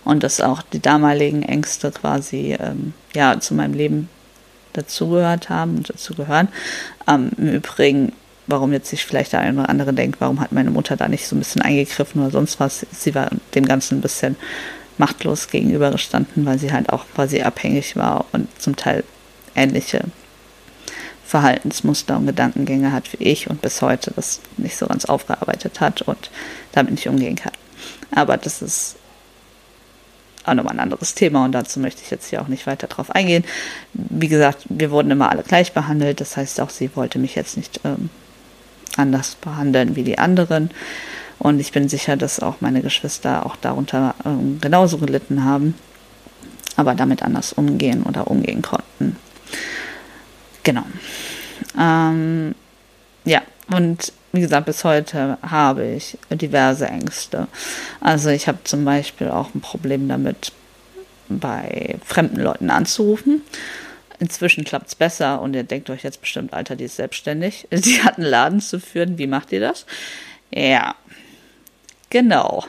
Und 0.04 0.24
dass 0.24 0.42
auch 0.42 0.62
die 0.62 0.82
damaligen 0.82 1.44
Ängste 1.44 1.92
quasi 1.92 2.58
ähm, 2.60 2.94
ja, 3.14 3.40
zu 3.40 3.54
meinem 3.54 3.74
Leben 3.74 4.10
dazugehört 4.74 5.50
haben 5.50 5.78
und 5.78 5.90
dazu 5.90 6.16
gehören. 6.16 6.50
Ähm, 7.08 7.32
Im 7.38 7.54
Übrigen 7.54 8.12
warum 8.48 8.72
jetzt 8.74 8.90
sich 8.90 9.06
vielleicht 9.06 9.34
der 9.34 9.40
eine 9.40 9.62
oder 9.62 9.70
andere 9.70 9.94
denkt, 9.94 10.22
warum 10.22 10.40
hat 10.40 10.52
meine 10.52 10.72
Mutter 10.72 10.96
da 10.96 11.08
nicht 11.08 11.28
so 11.28 11.36
ein 11.36 11.40
bisschen 11.40 11.62
eingegriffen 11.62 12.22
oder 12.22 12.32
sonst 12.32 12.60
was. 12.60 12.86
Sie 12.92 13.16
war 13.16 13.30
dem 13.54 13.66
Ganzen 13.66 13.98
ein 13.98 14.02
bisschen 14.02 14.36
machtlos 14.98 15.50
gegenübergestanden, 15.50 16.46
weil 16.46 16.60
sie 16.60 16.72
halt 16.72 16.90
auch 16.90 17.06
quasi 17.14 17.42
abhängig 17.42 17.96
war 17.96 18.26
und 18.32 18.48
zum 18.62 18.76
Teil 18.76 19.04
ähnliche 19.56 20.02
Verhaltensmuster 21.26 22.18
und 22.18 22.28
Gedankengänge 22.28 22.92
hat 22.92 23.12
wie 23.14 23.24
ich 23.24 23.50
und 23.50 23.62
bis 23.62 23.82
heute 23.82 24.12
das 24.16 24.42
nicht 24.58 24.78
so 24.78 24.86
ganz 24.86 25.06
aufgearbeitet 25.06 25.80
hat 25.80 26.04
und 26.04 26.30
damit 26.72 26.92
nicht 26.92 27.08
umgehen 27.08 27.36
kann. 27.36 27.54
Aber 28.12 28.38
das 28.38 28.62
ist 28.62 28.96
auch 30.46 30.54
nochmal 30.54 30.74
ein 30.74 30.80
anderes 30.80 31.16
Thema 31.16 31.46
und 31.46 31.54
dazu 31.54 31.80
möchte 31.80 32.04
ich 32.04 32.12
jetzt 32.12 32.30
hier 32.30 32.42
auch 32.42 32.48
nicht 32.48 32.68
weiter 32.68 32.86
drauf 32.88 33.10
eingehen. 33.10 33.44
Wie 33.94 34.28
gesagt, 34.28 34.66
wir 34.70 34.92
wurden 34.92 35.10
immer 35.10 35.32
alle 35.32 35.42
gleich 35.42 35.74
behandelt, 35.74 36.22
das 36.22 36.38
heißt 36.38 36.62
auch 36.62 36.70
sie 36.70 36.96
wollte 36.96 37.18
mich 37.18 37.34
jetzt 37.34 37.58
nicht 37.58 37.80
ähm, 37.84 38.10
anders 38.98 39.36
behandeln 39.36 39.96
wie 39.96 40.04
die 40.04 40.18
anderen. 40.18 40.72
Und 41.40 41.60
ich 41.60 41.72
bin 41.72 41.90
sicher, 41.90 42.16
dass 42.18 42.40
auch 42.40 42.62
meine 42.62 42.82
Geschwister 42.82 43.46
auch 43.46 43.56
darunter 43.58 44.16
ähm, 44.26 44.60
genauso 44.62 44.98
gelitten 44.98 45.44
haben. 45.44 45.76
aber 46.78 46.94
damit 46.96 47.24
anders 47.24 47.54
umgehen 47.54 48.04
oder 48.04 48.28
umgehen 48.28 48.62
konnten. 48.62 49.16
Genau. 50.64 50.84
Ähm, 51.80 52.56
ja, 53.24 53.42
und 53.72 54.12
wie 54.34 54.42
gesagt, 54.42 54.66
bis 54.66 54.84
heute 54.84 55.38
habe 55.42 55.86
ich 55.86 56.18
diverse 56.30 56.88
Ängste. 56.88 57.48
Also 58.02 58.30
ich 58.30 58.48
habe 58.48 58.60
zum 58.66 58.84
Beispiel 58.84 59.30
auch 59.30 59.54
ein 59.56 59.62
Problem 59.62 60.08
damit, 60.10 60.52
bei 61.28 61.96
fremden 62.06 62.40
Leuten 62.40 62.70
anzurufen. 62.70 63.42
Inzwischen 64.20 64.64
klappt 64.64 64.88
es 64.88 64.96
besser 64.96 65.42
und 65.42 65.54
ihr 65.56 65.64
denkt 65.64 65.90
euch 65.90 66.04
jetzt 66.04 66.22
bestimmt, 66.22 66.54
Alter, 66.54 66.76
die 66.76 66.86
ist 66.86 66.96
selbstständig. 66.96 67.68
Die 67.72 68.02
hat 68.04 68.18
einen 68.18 68.28
Laden 68.28 68.62
zu 68.62 68.80
führen. 68.80 69.18
Wie 69.18 69.28
macht 69.28 69.52
ihr 69.52 69.60
das? 69.60 69.86
Ja, 70.52 70.96
genau. 72.10 72.66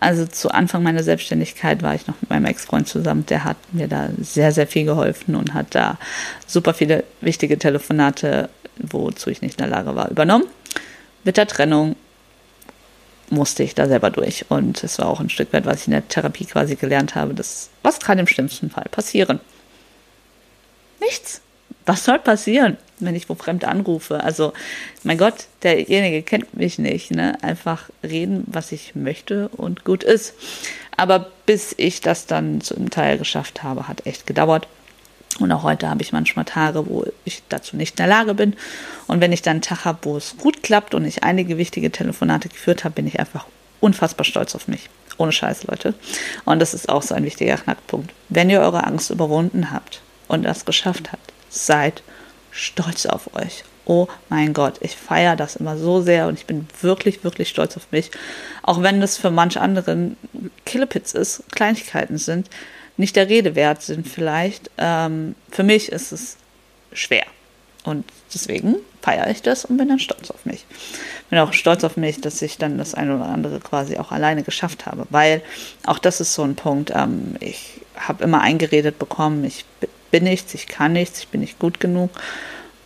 Also 0.00 0.26
zu 0.26 0.50
Anfang 0.50 0.82
meiner 0.82 1.02
Selbstständigkeit 1.02 1.82
war 1.82 1.94
ich 1.94 2.06
noch 2.06 2.20
mit 2.20 2.28
meinem 2.28 2.46
Ex-Freund 2.46 2.88
zusammen. 2.88 3.24
Der 3.26 3.44
hat 3.44 3.56
mir 3.72 3.88
da 3.88 4.10
sehr, 4.20 4.52
sehr 4.52 4.66
viel 4.66 4.84
geholfen 4.84 5.36
und 5.36 5.54
hat 5.54 5.74
da 5.74 5.98
super 6.46 6.74
viele 6.74 7.04
wichtige 7.20 7.58
Telefonate, 7.58 8.48
wozu 8.76 9.30
ich 9.30 9.40
nicht 9.40 9.60
in 9.60 9.68
der 9.68 9.76
Lage 9.76 9.94
war, 9.94 10.10
übernommen. 10.10 10.44
Mit 11.22 11.36
der 11.36 11.46
Trennung 11.46 11.96
musste 13.30 13.62
ich 13.62 13.74
da 13.74 13.86
selber 13.86 14.10
durch. 14.10 14.46
Und 14.50 14.82
es 14.82 14.98
war 14.98 15.06
auch 15.06 15.20
ein 15.20 15.30
Stück 15.30 15.52
weit, 15.52 15.66
was 15.66 15.82
ich 15.82 15.86
in 15.86 15.92
der 15.92 16.08
Therapie 16.08 16.44
quasi 16.44 16.74
gelernt 16.74 17.14
habe. 17.14 17.32
Das, 17.32 17.70
was 17.82 18.00
kann 18.00 18.18
im 18.18 18.26
schlimmsten 18.26 18.70
Fall 18.70 18.86
passieren? 18.90 19.40
Nichts. 21.00 21.40
Was 21.86 22.04
soll 22.04 22.18
passieren, 22.18 22.78
wenn 22.98 23.14
ich 23.14 23.28
wo 23.28 23.34
fremd 23.34 23.64
anrufe? 23.64 24.22
Also, 24.24 24.52
mein 25.02 25.18
Gott, 25.18 25.46
derjenige 25.62 26.22
kennt 26.22 26.56
mich 26.56 26.78
nicht. 26.78 27.10
Ne? 27.10 27.36
Einfach 27.42 27.90
reden, 28.02 28.44
was 28.46 28.72
ich 28.72 28.94
möchte 28.94 29.48
und 29.48 29.84
gut 29.84 30.02
ist. 30.02 30.34
Aber 30.96 31.30
bis 31.44 31.74
ich 31.76 32.00
das 32.00 32.26
dann 32.26 32.60
zum 32.60 32.88
Teil 32.90 33.18
geschafft 33.18 33.62
habe, 33.62 33.88
hat 33.88 34.06
echt 34.06 34.26
gedauert. 34.26 34.66
Und 35.40 35.50
auch 35.50 35.64
heute 35.64 35.90
habe 35.90 36.00
ich 36.00 36.12
manchmal 36.12 36.44
Tage, 36.44 36.86
wo 36.86 37.04
ich 37.24 37.42
dazu 37.48 37.76
nicht 37.76 37.94
in 37.94 37.96
der 37.96 38.06
Lage 38.06 38.34
bin. 38.34 38.54
Und 39.08 39.20
wenn 39.20 39.32
ich 39.32 39.42
dann 39.42 39.54
einen 39.54 39.62
Tag 39.62 39.84
habe, 39.84 39.98
wo 40.02 40.16
es 40.16 40.36
gut 40.38 40.62
klappt 40.62 40.94
und 40.94 41.04
ich 41.04 41.24
einige 41.24 41.58
wichtige 41.58 41.90
Telefonate 41.90 42.48
geführt 42.48 42.84
habe, 42.84 42.94
bin 42.94 43.06
ich 43.06 43.18
einfach 43.18 43.46
unfassbar 43.80 44.24
stolz 44.24 44.54
auf 44.54 44.68
mich. 44.68 44.88
Ohne 45.18 45.32
Scheiß, 45.32 45.64
Leute. 45.64 45.94
Und 46.44 46.60
das 46.60 46.72
ist 46.72 46.88
auch 46.88 47.02
so 47.02 47.14
ein 47.14 47.24
wichtiger 47.24 47.56
Knackpunkt. 47.56 48.12
Wenn 48.28 48.48
ihr 48.48 48.60
eure 48.60 48.84
Angst 48.84 49.10
überwunden 49.10 49.72
habt 49.72 50.00
und 50.28 50.42
das 50.42 50.64
geschafft 50.64 51.12
habt, 51.12 51.32
seid 51.48 52.02
stolz 52.50 53.06
auf 53.06 53.34
euch. 53.34 53.64
Oh 53.86 54.08
mein 54.30 54.54
Gott, 54.54 54.76
ich 54.80 54.96
feiere 54.96 55.36
das 55.36 55.56
immer 55.56 55.76
so 55.76 56.00
sehr 56.00 56.26
und 56.26 56.38
ich 56.38 56.46
bin 56.46 56.66
wirklich, 56.80 57.22
wirklich 57.22 57.50
stolz 57.50 57.76
auf 57.76 57.86
mich. 57.90 58.10
Auch 58.62 58.82
wenn 58.82 59.00
das 59.00 59.18
für 59.18 59.30
manche 59.30 59.60
anderen 59.60 60.16
Killepits 60.64 61.12
ist, 61.12 61.42
Kleinigkeiten 61.54 62.16
sind 62.16 62.48
nicht 62.96 63.16
der 63.16 63.28
Rede 63.28 63.54
wert 63.54 63.82
sind 63.82 64.08
vielleicht. 64.08 64.70
Ähm, 64.78 65.34
für 65.50 65.62
mich 65.62 65.90
ist 65.90 66.12
es 66.12 66.36
schwer. 66.92 67.24
Und 67.84 68.04
deswegen 68.32 68.76
feiere 69.02 69.28
ich 69.30 69.42
das 69.42 69.64
und 69.66 69.76
bin 69.76 69.88
dann 69.88 69.98
stolz 69.98 70.30
auf 70.30 70.46
mich. 70.46 70.64
Bin 71.28 71.38
auch 71.38 71.52
stolz 71.52 71.84
auf 71.84 71.96
mich, 71.98 72.20
dass 72.20 72.40
ich 72.40 72.56
dann 72.56 72.78
das 72.78 72.94
eine 72.94 73.16
oder 73.16 73.26
andere 73.26 73.60
quasi 73.60 73.98
auch 73.98 74.10
alleine 74.10 74.42
geschafft 74.42 74.86
habe. 74.86 75.06
Weil 75.10 75.42
auch 75.84 75.98
das 75.98 76.20
ist 76.20 76.32
so 76.32 76.42
ein 76.42 76.54
Punkt. 76.54 76.92
Ähm, 76.94 77.36
ich 77.40 77.80
habe 77.96 78.24
immer 78.24 78.40
eingeredet 78.40 78.98
bekommen, 78.98 79.44
ich 79.44 79.64
bin 80.14 80.22
nichts, 80.22 80.54
ich 80.54 80.68
kann 80.68 80.92
nichts, 80.92 81.18
ich 81.18 81.26
bin 81.26 81.40
nicht 81.40 81.58
gut 81.58 81.80
genug. 81.80 82.08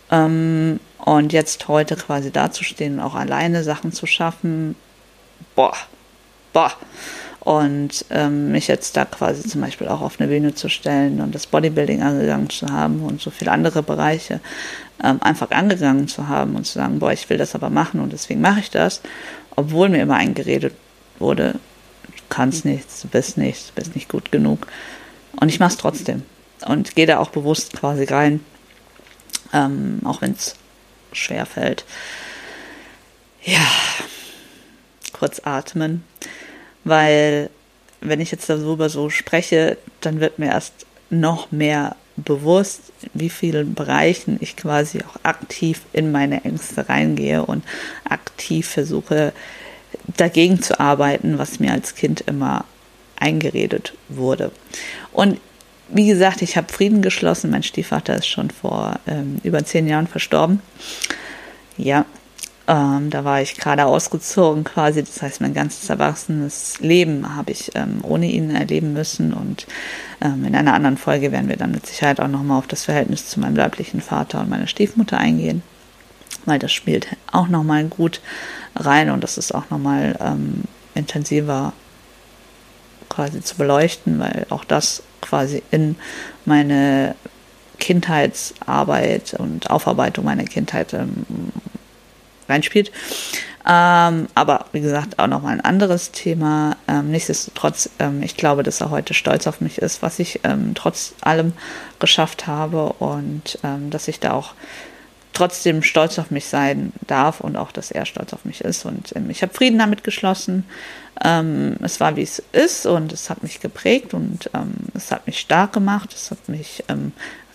Ähm, 0.09 0.79
und 0.97 1.31
jetzt 1.31 1.67
heute 1.67 1.95
quasi 1.95 2.31
dazustehen 2.31 2.95
und 2.95 3.01
auch 3.01 3.13
alleine 3.13 3.63
Sachen 3.63 3.91
zu 3.91 4.07
schaffen, 4.07 4.75
boah, 5.55 5.75
boah. 6.53 6.71
Und 7.41 8.03
ähm, 8.09 8.51
mich 8.51 8.67
jetzt 8.67 8.97
da 8.97 9.05
quasi 9.05 9.47
zum 9.47 9.61
Beispiel 9.61 9.89
auch 9.89 10.01
auf 10.01 10.19
eine 10.19 10.27
Bühne 10.27 10.55
zu 10.55 10.69
stellen 10.69 11.21
und 11.21 11.35
das 11.35 11.45
Bodybuilding 11.45 12.01
angegangen 12.01 12.49
zu 12.49 12.65
haben 12.65 13.03
und 13.03 13.21
so 13.21 13.29
viele 13.29 13.51
andere 13.51 13.83
Bereiche 13.83 14.39
ähm, 15.03 15.21
einfach 15.21 15.51
angegangen 15.51 16.07
zu 16.07 16.27
haben 16.29 16.55
und 16.55 16.65
zu 16.65 16.79
sagen, 16.79 16.97
boah, 16.97 17.13
ich 17.13 17.29
will 17.29 17.37
das 17.37 17.53
aber 17.53 17.69
machen 17.69 17.99
und 17.99 18.11
deswegen 18.11 18.41
mache 18.41 18.61
ich 18.61 18.71
das, 18.71 19.01
obwohl 19.55 19.89
mir 19.89 20.01
immer 20.01 20.15
eingeredet 20.15 20.73
wurde, 21.19 21.53
du 22.07 22.23
kannst 22.29 22.65
nichts, 22.65 23.03
du 23.03 23.07
bist 23.07 23.37
nichts, 23.37 23.67
du 23.67 23.73
bist 23.75 23.93
nicht 23.93 24.09
gut 24.09 24.31
genug. 24.31 24.65
Und 25.39 25.49
ich 25.49 25.59
mache 25.59 25.73
es 25.73 25.77
trotzdem 25.77 26.23
und 26.65 26.95
gehe 26.95 27.05
da 27.05 27.19
auch 27.19 27.29
bewusst 27.29 27.73
quasi 27.73 28.03
rein, 28.05 28.43
ähm, 29.53 29.99
auch 30.03 30.21
wenn 30.21 30.33
es 30.33 30.55
schwer 31.13 31.45
fällt. 31.45 31.85
Ja, 33.43 33.65
kurz 35.13 35.41
atmen 35.43 36.03
weil 36.83 37.49
wenn 38.01 38.21
ich 38.21 38.31
jetzt 38.31 38.49
darüber 38.49 38.89
so 38.89 39.09
spreche, 39.09 39.77
dann 40.01 40.19
wird 40.19 40.39
mir 40.39 40.47
erst 40.47 40.73
noch 41.09 41.51
mehr 41.51 41.95
bewusst, 42.15 42.81
wie 43.13 43.29
vielen 43.29 43.73
Bereichen 43.73 44.37
ich 44.41 44.55
quasi 44.55 44.99
auch 45.03 45.17
aktiv 45.23 45.81
in 45.93 46.11
meine 46.11 46.43
Ängste 46.43 46.89
reingehe 46.89 47.45
und 47.45 47.63
aktiv 48.03 48.67
versuche 48.67 49.33
dagegen 50.17 50.61
zu 50.61 50.79
arbeiten, 50.79 51.37
was 51.37 51.59
mir 51.59 51.71
als 51.71 51.95
Kind 51.95 52.21
immer 52.21 52.65
eingeredet 53.17 53.93
wurde. 54.07 54.51
Und 55.11 55.39
wie 55.91 56.07
gesagt, 56.07 56.41
ich 56.41 56.57
habe 56.57 56.71
Frieden 56.71 57.01
geschlossen. 57.01 57.51
Mein 57.51 57.63
Stiefvater 57.63 58.15
ist 58.15 58.27
schon 58.27 58.49
vor 58.49 58.99
ähm, 59.07 59.37
über 59.43 59.63
zehn 59.63 59.87
Jahren 59.87 60.07
verstorben. 60.07 60.61
Ja, 61.77 62.05
ähm, 62.67 63.09
da 63.09 63.25
war 63.25 63.41
ich 63.41 63.55
gerade 63.55 63.85
ausgezogen 63.85 64.63
quasi. 64.63 65.03
Das 65.03 65.21
heißt, 65.21 65.41
mein 65.41 65.55
ganzes 65.55 65.89
erwachsenes 65.89 66.79
Leben 66.79 67.35
habe 67.35 67.51
ich 67.51 67.71
ähm, 67.75 67.99
ohne 68.03 68.27
ihn 68.27 68.51
erleben 68.51 68.93
müssen. 68.93 69.33
Und 69.33 69.65
ähm, 70.21 70.45
in 70.45 70.55
einer 70.55 70.75
anderen 70.75 70.97
Folge 70.97 71.31
werden 71.31 71.49
wir 71.49 71.57
dann 71.57 71.71
mit 71.71 71.87
Sicherheit 71.87 72.19
auch 72.19 72.27
nochmal 72.27 72.59
auf 72.59 72.67
das 72.67 72.85
Verhältnis 72.85 73.27
zu 73.27 73.39
meinem 73.39 73.55
leiblichen 73.55 74.01
Vater 74.01 74.41
und 74.41 74.49
meiner 74.49 74.67
Stiefmutter 74.67 75.17
eingehen. 75.17 75.63
Weil 76.45 76.59
das 76.59 76.71
spielt 76.71 77.07
auch 77.31 77.47
nochmal 77.47 77.85
gut 77.85 78.21
rein 78.75 79.09
und 79.09 79.23
das 79.23 79.39
ist 79.39 79.53
auch 79.53 79.69
nochmal 79.71 80.15
ähm, 80.21 80.63
intensiver 80.93 81.73
quasi 83.09 83.41
zu 83.41 83.57
beleuchten, 83.57 84.19
weil 84.19 84.45
auch 84.49 84.63
das 84.63 85.01
quasi 85.21 85.63
in 85.71 85.95
meine 86.45 87.15
Kindheitsarbeit 87.79 89.33
und 89.35 89.69
Aufarbeitung 89.69 90.25
meiner 90.25 90.43
Kindheit 90.43 90.93
ähm, 90.93 91.25
reinspielt. 92.47 92.91
Ähm, 93.67 94.27
aber 94.35 94.65
wie 94.71 94.81
gesagt, 94.81 95.19
auch 95.19 95.27
nochmal 95.27 95.53
ein 95.53 95.61
anderes 95.61 96.11
Thema. 96.11 96.75
Ähm, 96.87 97.11
nichtsdestotrotz, 97.11 97.89
ähm, 97.99 98.23
ich 98.23 98.37
glaube, 98.37 98.63
dass 98.63 98.81
er 98.81 98.89
heute 98.89 99.13
stolz 99.13 99.47
auf 99.47 99.61
mich 99.61 99.77
ist, 99.77 100.01
was 100.01 100.19
ich 100.19 100.41
ähm, 100.43 100.73
trotz 100.75 101.13
allem 101.21 101.53
geschafft 101.99 102.47
habe 102.47 102.93
und 102.93 103.59
ähm, 103.63 103.89
dass 103.89 104.07
ich 104.07 104.19
da 104.19 104.33
auch 104.33 104.53
trotzdem 105.39 105.83
stolz 105.83 106.19
auf 106.19 106.31
mich 106.31 106.45
sein 106.45 106.91
darf 107.07 107.39
und 107.39 107.55
auch, 107.55 107.71
dass 107.71 107.91
er 107.91 108.05
stolz 108.05 108.33
auf 108.33 108.45
mich 108.45 108.61
ist. 108.61 108.85
Und 108.85 109.15
ähm, 109.15 109.29
ich 109.29 109.41
habe 109.41 109.53
Frieden 109.53 109.79
damit 109.79 110.03
geschlossen. 110.03 110.65
es 111.21 111.99
war, 111.99 112.15
wie 112.15 112.21
es 112.21 112.41
ist 112.53 112.85
und 112.85 113.11
es 113.11 113.29
hat 113.29 113.43
mich 113.43 113.59
geprägt 113.59 114.13
und 114.13 114.49
es 114.93 115.11
hat 115.11 115.27
mich 115.27 115.37
stark 115.39 115.73
gemacht. 115.73 116.13
Es 116.13 116.31
hat 116.31 116.47
mich 116.47 116.83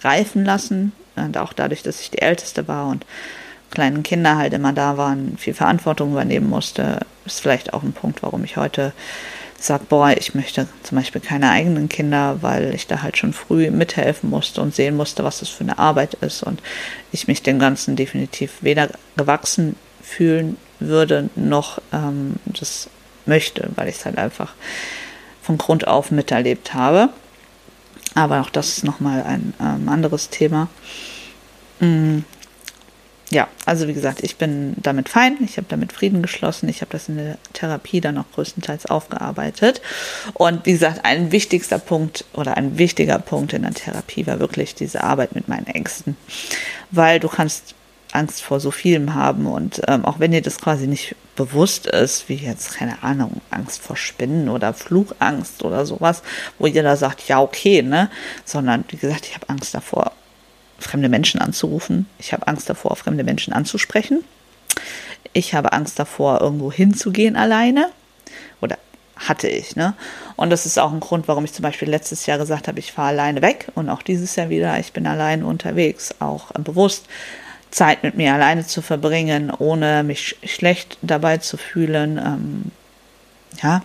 reifen 0.03 0.45
lassen. 0.45 0.93
Und 1.17 1.39
auch 1.39 1.53
dadurch, 1.53 1.83
dass 1.83 2.01
ich 2.01 2.11
die 2.11 2.21
Älteste 2.21 2.69
war 2.69 2.89
und 2.89 3.07
kleinen 3.71 4.03
Kinder 4.03 4.37
halt 4.37 4.53
immer 4.55 4.73
da 4.73 4.97
waren, 4.97 5.37
viel 5.37 5.55
Verantwortung 5.55 6.13
übernehmen 6.13 6.49
musste, 6.49 7.01
ist 7.27 7.41
vielleicht 7.41 7.75
auch 7.75 7.83
ein 7.83 7.93
Punkt, 7.93 8.23
warum 8.23 8.45
ich 8.45 8.57
heute 8.57 8.93
sage, 9.59 9.85
boah, 9.89 10.11
ich 10.11 10.35
möchte 10.35 10.69
zum 10.83 10.99
Beispiel 10.99 11.21
keine 11.21 11.51
eigenen 11.51 11.89
Kinder, 11.89 12.39
weil 12.43 12.75
ich 12.75 12.87
da 12.87 13.03
halt 13.03 13.17
schon 13.17 13.33
früh 13.33 13.71
mithelfen 13.71 14.31
musste 14.31 14.61
und 14.61 14.75
sehen 14.75 14.97
musste, 14.97 15.25
was 15.25 15.41
das 15.41 15.49
für 15.49 15.65
eine 15.65 15.79
Arbeit 15.79 16.15
ist 16.15 16.43
und 16.43 16.61
ich 17.13 17.29
mich 17.29 17.43
dem 17.43 17.59
Ganzen 17.59 17.97
definitiv 17.97 18.59
weder 18.61 18.91
gewachsen 19.17 19.77
fühlen 20.03 20.57
würde, 20.81 21.31
noch 21.35 21.81
ähm, 21.93 22.35
das 22.45 22.89
möchte, 23.27 23.71
weil 23.75 23.89
ich 23.89 23.97
es 23.97 24.05
halt 24.05 24.19
einfach 24.19 24.53
von 25.43 25.59
Grund 25.59 25.87
auf 25.87 26.11
miterlebt 26.11 26.75
habe. 26.75 27.11
Aber 28.15 28.41
auch 28.41 28.51
das 28.51 28.69
ist 28.69 28.85
nochmal 28.85 29.23
ein 29.23 29.55
ähm, 29.61 29.89
anderes 29.89 30.31
Thema. 30.31 30.69
Mm, 31.81 32.21
ja, 33.35 33.49
also 33.67 33.89
wie 33.89 33.93
gesagt, 33.93 34.23
ich 34.23 34.37
bin 34.37 34.75
damit 34.77 35.09
fein, 35.09 35.37
ich 35.45 35.57
habe 35.57 35.67
damit 35.69 35.93
Frieden 35.93 36.23
geschlossen, 36.23 36.69
ich 36.69 36.81
habe 36.81 36.93
das 36.93 37.09
in 37.09 37.17
der 37.17 37.37
Therapie 37.53 38.01
dann 38.01 38.17
auch 38.17 38.31
größtenteils 38.33 38.87
aufgearbeitet. 38.87 39.83
Und 40.35 40.65
wie 40.65 40.73
gesagt, 40.73 41.05
ein 41.05 41.33
wichtigster 41.33 41.79
Punkt 41.79 42.25
oder 42.33 42.57
ein 42.57 42.79
wichtiger 42.79 43.19
Punkt 43.19 43.53
in 43.53 43.63
der 43.63 43.75
Therapie 43.75 44.27
war 44.27 44.39
wirklich 44.39 44.75
diese 44.77 45.03
Arbeit 45.03 45.35
mit 45.35 45.49
meinen 45.49 45.67
Ängsten. 45.67 46.17
Weil 46.93 47.19
du 47.19 47.29
kannst 47.29 47.75
Angst 48.13 48.43
vor 48.43 48.61
so 48.61 48.71
vielem 48.71 49.15
haben 49.15 49.47
und 49.47 49.83
ähm, 49.89 50.05
auch 50.05 50.21
wenn 50.21 50.31
dir 50.31 50.41
das 50.41 50.59
quasi 50.59 50.87
nicht 50.87 51.17
bewusst 51.35 51.89
ist, 51.89 52.29
wie 52.29 52.37
jetzt, 52.37 52.75
keine 52.75 53.03
Ahnung, 53.03 53.41
Angst 53.51 53.83
vor 53.83 53.97
Spinnen 53.97 54.49
oder 54.49 54.73
Flugangst 54.73 55.65
oder 55.65 55.85
sowas, 55.85 56.23
wo 56.61 56.69
jeder 56.69 56.97
sagt, 56.97 57.27
ja, 57.27 57.41
okay, 57.41 57.83
ne? 57.83 58.09
Sondern 58.45 58.85
wie 58.89 58.97
gesagt, 58.97 59.27
ich 59.27 59.35
habe 59.35 59.49
Angst 59.49 59.75
davor, 59.75 60.13
fremde 60.79 61.09
Menschen 61.09 61.41
anzurufen. 61.41 62.07
Ich 62.19 62.33
habe 62.33 62.47
Angst 62.47 62.69
davor, 62.69 62.97
fremde 62.97 63.25
Menschen 63.25 63.53
anzusprechen. 63.53 64.25
Ich 65.33 65.55
habe 65.55 65.73
Angst 65.73 65.99
davor, 65.99 66.41
irgendwo 66.41 66.71
hinzugehen 66.71 67.37
alleine. 67.37 67.91
Oder 68.61 68.79
hatte 69.17 69.49
ich. 69.49 69.77
Ne? 69.77 69.95
Und 70.37 70.51
das 70.51 70.67
ist 70.67 70.79
auch 70.79 70.93
ein 70.93 71.01
Grund, 71.01 71.29
warum 71.29 71.45
ich 71.45 71.53
zum 71.53 71.63
Beispiel 71.63 71.89
letztes 71.89 72.27
Jahr 72.27 72.39
gesagt 72.39 72.69
habe, 72.69 72.79
ich 72.79 72.93
fahre 72.93 73.09
alleine 73.09 73.43
weg 73.43 73.69
und 73.75 73.89
auch 73.89 74.03
dieses 74.03 74.37
Jahr 74.37 74.49
wieder, 74.49 74.79
ich 74.79 74.93
bin 74.93 75.07
alleine 75.07 75.47
unterwegs, 75.47 76.15
auch 76.19 76.51
bewusst 76.53 77.07
Zeit 77.71 78.03
mit 78.03 78.15
mir 78.17 78.35
alleine 78.35 78.67
zu 78.67 78.83
verbringen, 78.83 79.51
ohne 79.51 80.05
mich 80.05 80.37
schlecht 80.45 80.99
dabei 81.03 81.39
zu 81.39 81.57
fühlen. 81.57 82.19
Ähm, 82.19 82.71
ja, 83.63 83.83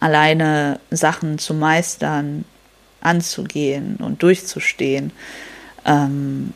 alleine 0.00 0.80
Sachen 0.90 1.38
zu 1.38 1.54
meistern, 1.54 2.44
anzugehen 3.04 3.96
und 3.96 4.22
durchzustehen. 4.22 5.12
Ähm, 5.84 6.52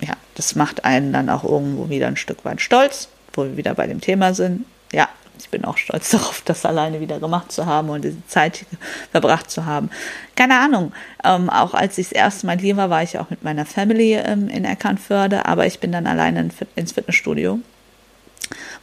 ja, 0.00 0.14
das 0.34 0.54
macht 0.54 0.84
einen 0.84 1.12
dann 1.12 1.28
auch 1.28 1.44
irgendwo 1.44 1.90
wieder 1.90 2.06
ein 2.06 2.16
Stück 2.16 2.44
weit 2.44 2.60
stolz, 2.60 3.08
wo 3.32 3.44
wir 3.44 3.56
wieder 3.56 3.74
bei 3.74 3.86
dem 3.86 4.00
Thema 4.00 4.34
sind. 4.34 4.64
Ja, 4.92 5.08
ich 5.38 5.48
bin 5.50 5.64
auch 5.64 5.76
stolz 5.76 6.10
darauf, 6.10 6.42
das 6.44 6.64
alleine 6.64 7.00
wieder 7.00 7.18
gemacht 7.18 7.52
zu 7.52 7.66
haben 7.66 7.90
und 7.90 8.04
diese 8.04 8.26
Zeit 8.26 8.64
verbracht 9.10 9.50
zu 9.50 9.66
haben. 9.66 9.90
Keine 10.36 10.58
Ahnung, 10.58 10.92
ähm, 11.24 11.50
auch 11.50 11.74
als 11.74 11.98
ich 11.98 12.08
das 12.08 12.12
erste 12.12 12.46
Mal 12.46 12.58
hier 12.58 12.76
war, 12.76 12.90
war 12.90 13.02
ich 13.02 13.18
auch 13.18 13.30
mit 13.30 13.42
meiner 13.42 13.66
Family 13.66 14.14
ähm, 14.14 14.48
in 14.48 14.64
Erkannförde, 14.64 15.46
aber 15.46 15.66
ich 15.66 15.80
bin 15.80 15.92
dann 15.92 16.06
alleine 16.06 16.48
ins 16.76 16.92
Fitnessstudio. 16.92 17.60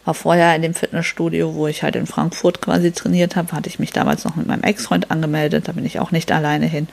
War 0.07 0.13
vorher 0.13 0.55
in 0.55 0.61
dem 0.61 0.73
Fitnessstudio, 0.73 1.53
wo 1.53 1.67
ich 1.67 1.83
halt 1.83 1.97
in 1.97 2.07
Frankfurt 2.07 2.61
quasi 2.61 2.93
trainiert 2.93 3.35
habe, 3.35 3.51
hatte 3.51 3.67
ich 3.67 3.77
mich 3.77 3.91
damals 3.91 4.23
noch 4.23 4.37
mit 4.37 4.47
meinem 4.47 4.63
Ex-Freund 4.63 5.11
angemeldet, 5.11 5.67
da 5.67 5.73
bin 5.73 5.85
ich 5.85 5.99
auch 5.99 6.11
nicht 6.11 6.31
alleine 6.31 6.65
hin. 6.65 6.87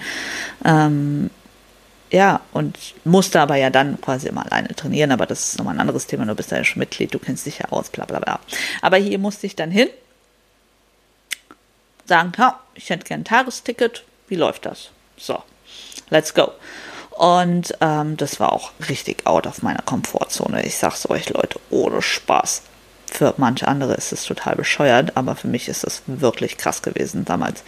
Ähm, 0.64 1.30
ja, 2.11 2.40
und 2.52 2.76
musste 3.04 3.40
aber 3.40 3.54
ja 3.54 3.71
dann 3.71 4.00
quasi 4.00 4.26
immer 4.26 4.44
alleine 4.44 4.75
trainieren, 4.75 5.12
aber 5.12 5.26
das 5.26 5.50
ist 5.50 5.59
nochmal 5.59 5.76
ein 5.76 5.80
anderes 5.80 6.09
Thema, 6.09 6.26
du 6.26 6.35
bist 6.35 6.50
ja 6.50 6.64
schon 6.64 6.80
Mitglied, 6.80 7.14
du 7.14 7.21
kennst 7.21 7.47
dich 7.47 7.61
ja 7.61 7.66
aus, 7.71 7.88
bla 7.88 8.04
bla 8.04 8.18
bla. 8.18 8.40
Aber 8.83 8.97
hier 8.97 9.21
musste 9.21 9.47
ich 9.47 9.54
dann 9.54 9.71
hin, 9.71 9.87
sagen, 12.06 12.33
ja, 12.37 12.59
ich 12.75 12.90
hätte 12.90 13.04
gern 13.04 13.21
ein 13.21 13.25
Tagesticket, 13.25 14.02
wie 14.26 14.35
läuft 14.35 14.66
das? 14.66 14.90
So, 15.16 15.40
let's 16.11 16.35
go. 16.35 16.50
Und 17.11 17.75
ähm, 17.80 18.16
das 18.16 18.40
war 18.40 18.52
auch 18.52 18.73
richtig 18.88 19.25
out 19.25 19.47
of 19.47 19.62
meiner 19.62 19.83
Komfortzone. 19.83 20.66
Ich 20.66 20.78
sag's 20.78 21.09
euch, 21.09 21.30
Leute, 21.30 21.61
ohne 21.71 22.02
Spaß. 22.02 22.62
Für 23.14 23.33
manche 23.37 23.68
andere 23.68 23.94
ist 23.94 24.12
es 24.12 24.25
total 24.25 24.56
bescheuert, 24.56 25.16
aber 25.16 25.37
für 25.37 25.47
mich 25.47 25.68
ist 25.68 25.85
es 25.85 26.02
wirklich 26.09 26.56
krass 26.56 26.83
gewesen 26.83 27.25
damals. 27.25 27.62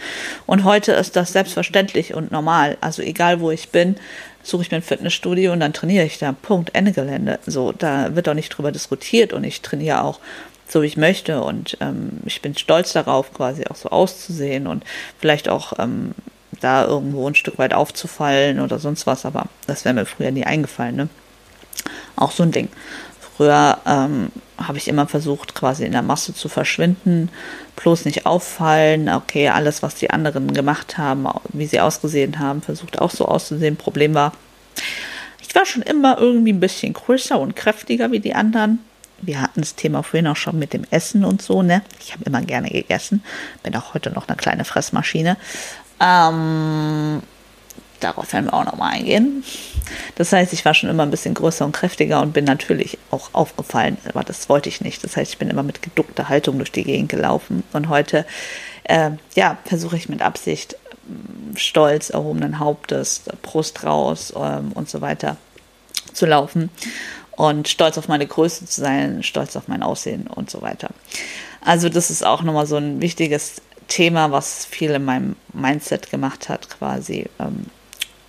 Und 0.45 0.65
heute 0.65 0.91
ist 0.91 1.15
das 1.15 1.31
selbstverständlich 1.31 2.13
und 2.13 2.33
normal. 2.33 2.77
Also 2.81 3.01
egal 3.01 3.39
wo 3.39 3.49
ich 3.49 3.69
bin, 3.69 3.95
suche 4.43 4.63
ich 4.63 4.71
mir 4.71 4.77
ein 4.77 4.83
Fitnessstudio 4.83 5.53
und 5.53 5.61
dann 5.61 5.71
trainiere 5.71 6.03
ich 6.03 6.19
da. 6.19 6.33
Punkt, 6.33 6.75
Ende 6.75 6.91
Gelände. 6.91 7.39
So, 7.45 7.71
da 7.71 8.13
wird 8.13 8.27
auch 8.27 8.33
nicht 8.33 8.49
drüber 8.49 8.73
diskutiert 8.73 9.31
und 9.31 9.45
ich 9.45 9.61
trainiere 9.61 10.03
auch 10.03 10.19
so 10.67 10.81
wie 10.81 10.87
ich 10.87 10.97
möchte 10.97 11.41
und 11.41 11.77
ähm, 11.79 12.19
ich 12.25 12.41
bin 12.41 12.53
stolz 12.57 12.91
darauf, 12.91 13.33
quasi 13.33 13.65
auch 13.67 13.77
so 13.77 13.87
auszusehen 13.87 14.67
und 14.67 14.83
vielleicht 15.17 15.47
auch 15.47 15.79
ähm, 15.79 16.11
da 16.59 16.83
irgendwo 16.83 17.25
ein 17.25 17.35
Stück 17.35 17.57
weit 17.57 17.73
aufzufallen 17.73 18.59
oder 18.59 18.79
sonst 18.79 19.07
was, 19.07 19.25
aber 19.25 19.45
das 19.65 19.85
wäre 19.85 19.95
mir 19.95 20.05
früher 20.05 20.31
nie 20.31 20.43
eingefallen, 20.43 20.97
ne? 20.97 21.09
Auch 22.17 22.31
so 22.31 22.43
ein 22.43 22.51
Ding. 22.51 22.67
Früher 23.37 23.77
ähm, 23.85 24.29
habe 24.57 24.77
ich 24.77 24.87
immer 24.87 25.07
versucht, 25.07 25.53
quasi 25.53 25.85
in 25.85 25.91
der 25.91 26.01
Masse 26.01 26.33
zu 26.33 26.49
verschwinden, 26.49 27.29
bloß 27.75 28.05
nicht 28.05 28.25
auffallen. 28.25 29.09
Okay, 29.09 29.49
alles, 29.49 29.83
was 29.83 29.95
die 29.95 30.09
anderen 30.09 30.53
gemacht 30.53 30.97
haben, 30.97 31.27
wie 31.49 31.67
sie 31.67 31.79
ausgesehen 31.79 32.39
haben, 32.39 32.61
versucht 32.61 32.99
auch 32.99 33.11
so 33.11 33.25
auszusehen. 33.25 33.77
Problem 33.77 34.13
war, 34.13 34.33
ich 35.47 35.53
war 35.53 35.65
schon 35.65 35.83
immer 35.83 36.17
irgendwie 36.17 36.53
ein 36.53 36.59
bisschen 36.59 36.93
größer 36.93 37.39
und 37.39 37.55
kräftiger 37.55 38.11
wie 38.11 38.19
die 38.19 38.33
anderen. 38.33 38.79
Wir 39.21 39.41
hatten 39.41 39.61
das 39.61 39.75
Thema 39.75 40.03
vorhin 40.03 40.27
auch 40.27 40.35
schon 40.35 40.59
mit 40.59 40.73
dem 40.73 40.85
Essen 40.91 41.25
und 41.25 41.41
so, 41.41 41.63
ne? 41.63 41.81
Ich 41.99 42.13
habe 42.13 42.23
immer 42.25 42.41
gerne 42.41 42.69
gegessen, 42.69 43.23
bin 43.63 43.75
auch 43.75 43.93
heute 43.93 44.11
noch 44.11 44.27
eine 44.27 44.37
kleine 44.37 44.63
Fressmaschine. 44.63 45.37
Ähm, 45.99 47.21
darauf 47.99 48.33
werden 48.33 48.45
wir 48.45 48.53
auch 48.53 48.65
nochmal 48.65 48.93
eingehen. 48.93 49.43
Das 50.15 50.31
heißt, 50.31 50.53
ich 50.53 50.65
war 50.65 50.73
schon 50.73 50.89
immer 50.89 51.03
ein 51.03 51.11
bisschen 51.11 51.33
größer 51.33 51.65
und 51.65 51.71
kräftiger 51.71 52.21
und 52.21 52.33
bin 52.33 52.45
natürlich 52.45 52.97
auch 53.11 53.29
aufgefallen, 53.33 53.97
aber 54.09 54.23
das 54.23 54.49
wollte 54.49 54.69
ich 54.69 54.81
nicht. 54.81 55.03
Das 55.03 55.17
heißt, 55.17 55.31
ich 55.31 55.37
bin 55.37 55.49
immer 55.49 55.63
mit 55.63 55.81
geduckter 55.81 56.29
Haltung 56.29 56.57
durch 56.57 56.71
die 56.71 56.83
Gegend 56.83 57.09
gelaufen 57.09 57.63
und 57.73 57.89
heute, 57.89 58.25
äh, 58.83 59.11
ja, 59.35 59.57
versuche 59.65 59.97
ich 59.97 60.09
mit 60.09 60.21
Absicht 60.21 60.75
mm, 61.07 61.55
stolz 61.55 62.09
erhobenen 62.09 62.59
Hauptes, 62.59 63.23
Brust 63.41 63.83
raus 63.83 64.33
ähm, 64.35 64.71
und 64.73 64.89
so 64.89 65.01
weiter 65.01 65.37
zu 66.13 66.25
laufen 66.25 66.69
und 67.31 67.67
stolz 67.67 67.97
auf 67.97 68.07
meine 68.07 68.27
Größe 68.27 68.65
zu 68.65 68.81
sein, 68.81 69.23
stolz 69.23 69.55
auf 69.55 69.67
mein 69.67 69.83
Aussehen 69.83 70.27
und 70.27 70.49
so 70.49 70.61
weiter. 70.61 70.89
Also 71.61 71.89
das 71.89 72.09
ist 72.09 72.25
auch 72.25 72.41
nochmal 72.41 72.65
so 72.65 72.77
ein 72.77 73.01
wichtiges 73.01 73.61
Thema, 73.87 74.31
was 74.31 74.65
viel 74.65 74.91
in 74.91 75.05
meinem 75.05 75.35
Mindset 75.53 76.09
gemacht 76.09 76.49
hat, 76.49 76.69
quasi 76.69 77.27
ähm, 77.39 77.67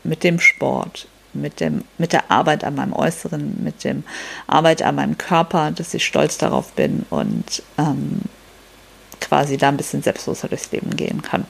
mit 0.04 0.24
dem 0.24 0.40
Sport, 0.40 1.08
mit, 1.32 1.60
dem, 1.60 1.84
mit 1.98 2.12
der 2.12 2.30
Arbeit 2.30 2.64
an 2.64 2.74
meinem 2.74 2.92
Äußeren, 2.92 3.62
mit 3.62 3.84
dem 3.84 4.04
Arbeit 4.46 4.82
an 4.82 4.94
meinem 4.94 5.18
Körper, 5.18 5.70
dass 5.70 5.94
ich 5.94 6.04
stolz 6.04 6.38
darauf 6.38 6.72
bin 6.72 7.04
und 7.10 7.62
ähm, 7.76 8.22
quasi 9.20 9.56
da 9.56 9.68
ein 9.68 9.76
bisschen 9.76 10.02
selbstloser 10.02 10.48
durchs 10.48 10.72
Leben 10.72 10.96
gehen 10.96 11.22
kann. 11.22 11.44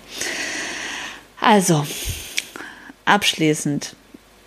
Also, 1.41 1.87
abschließend, 3.05 3.95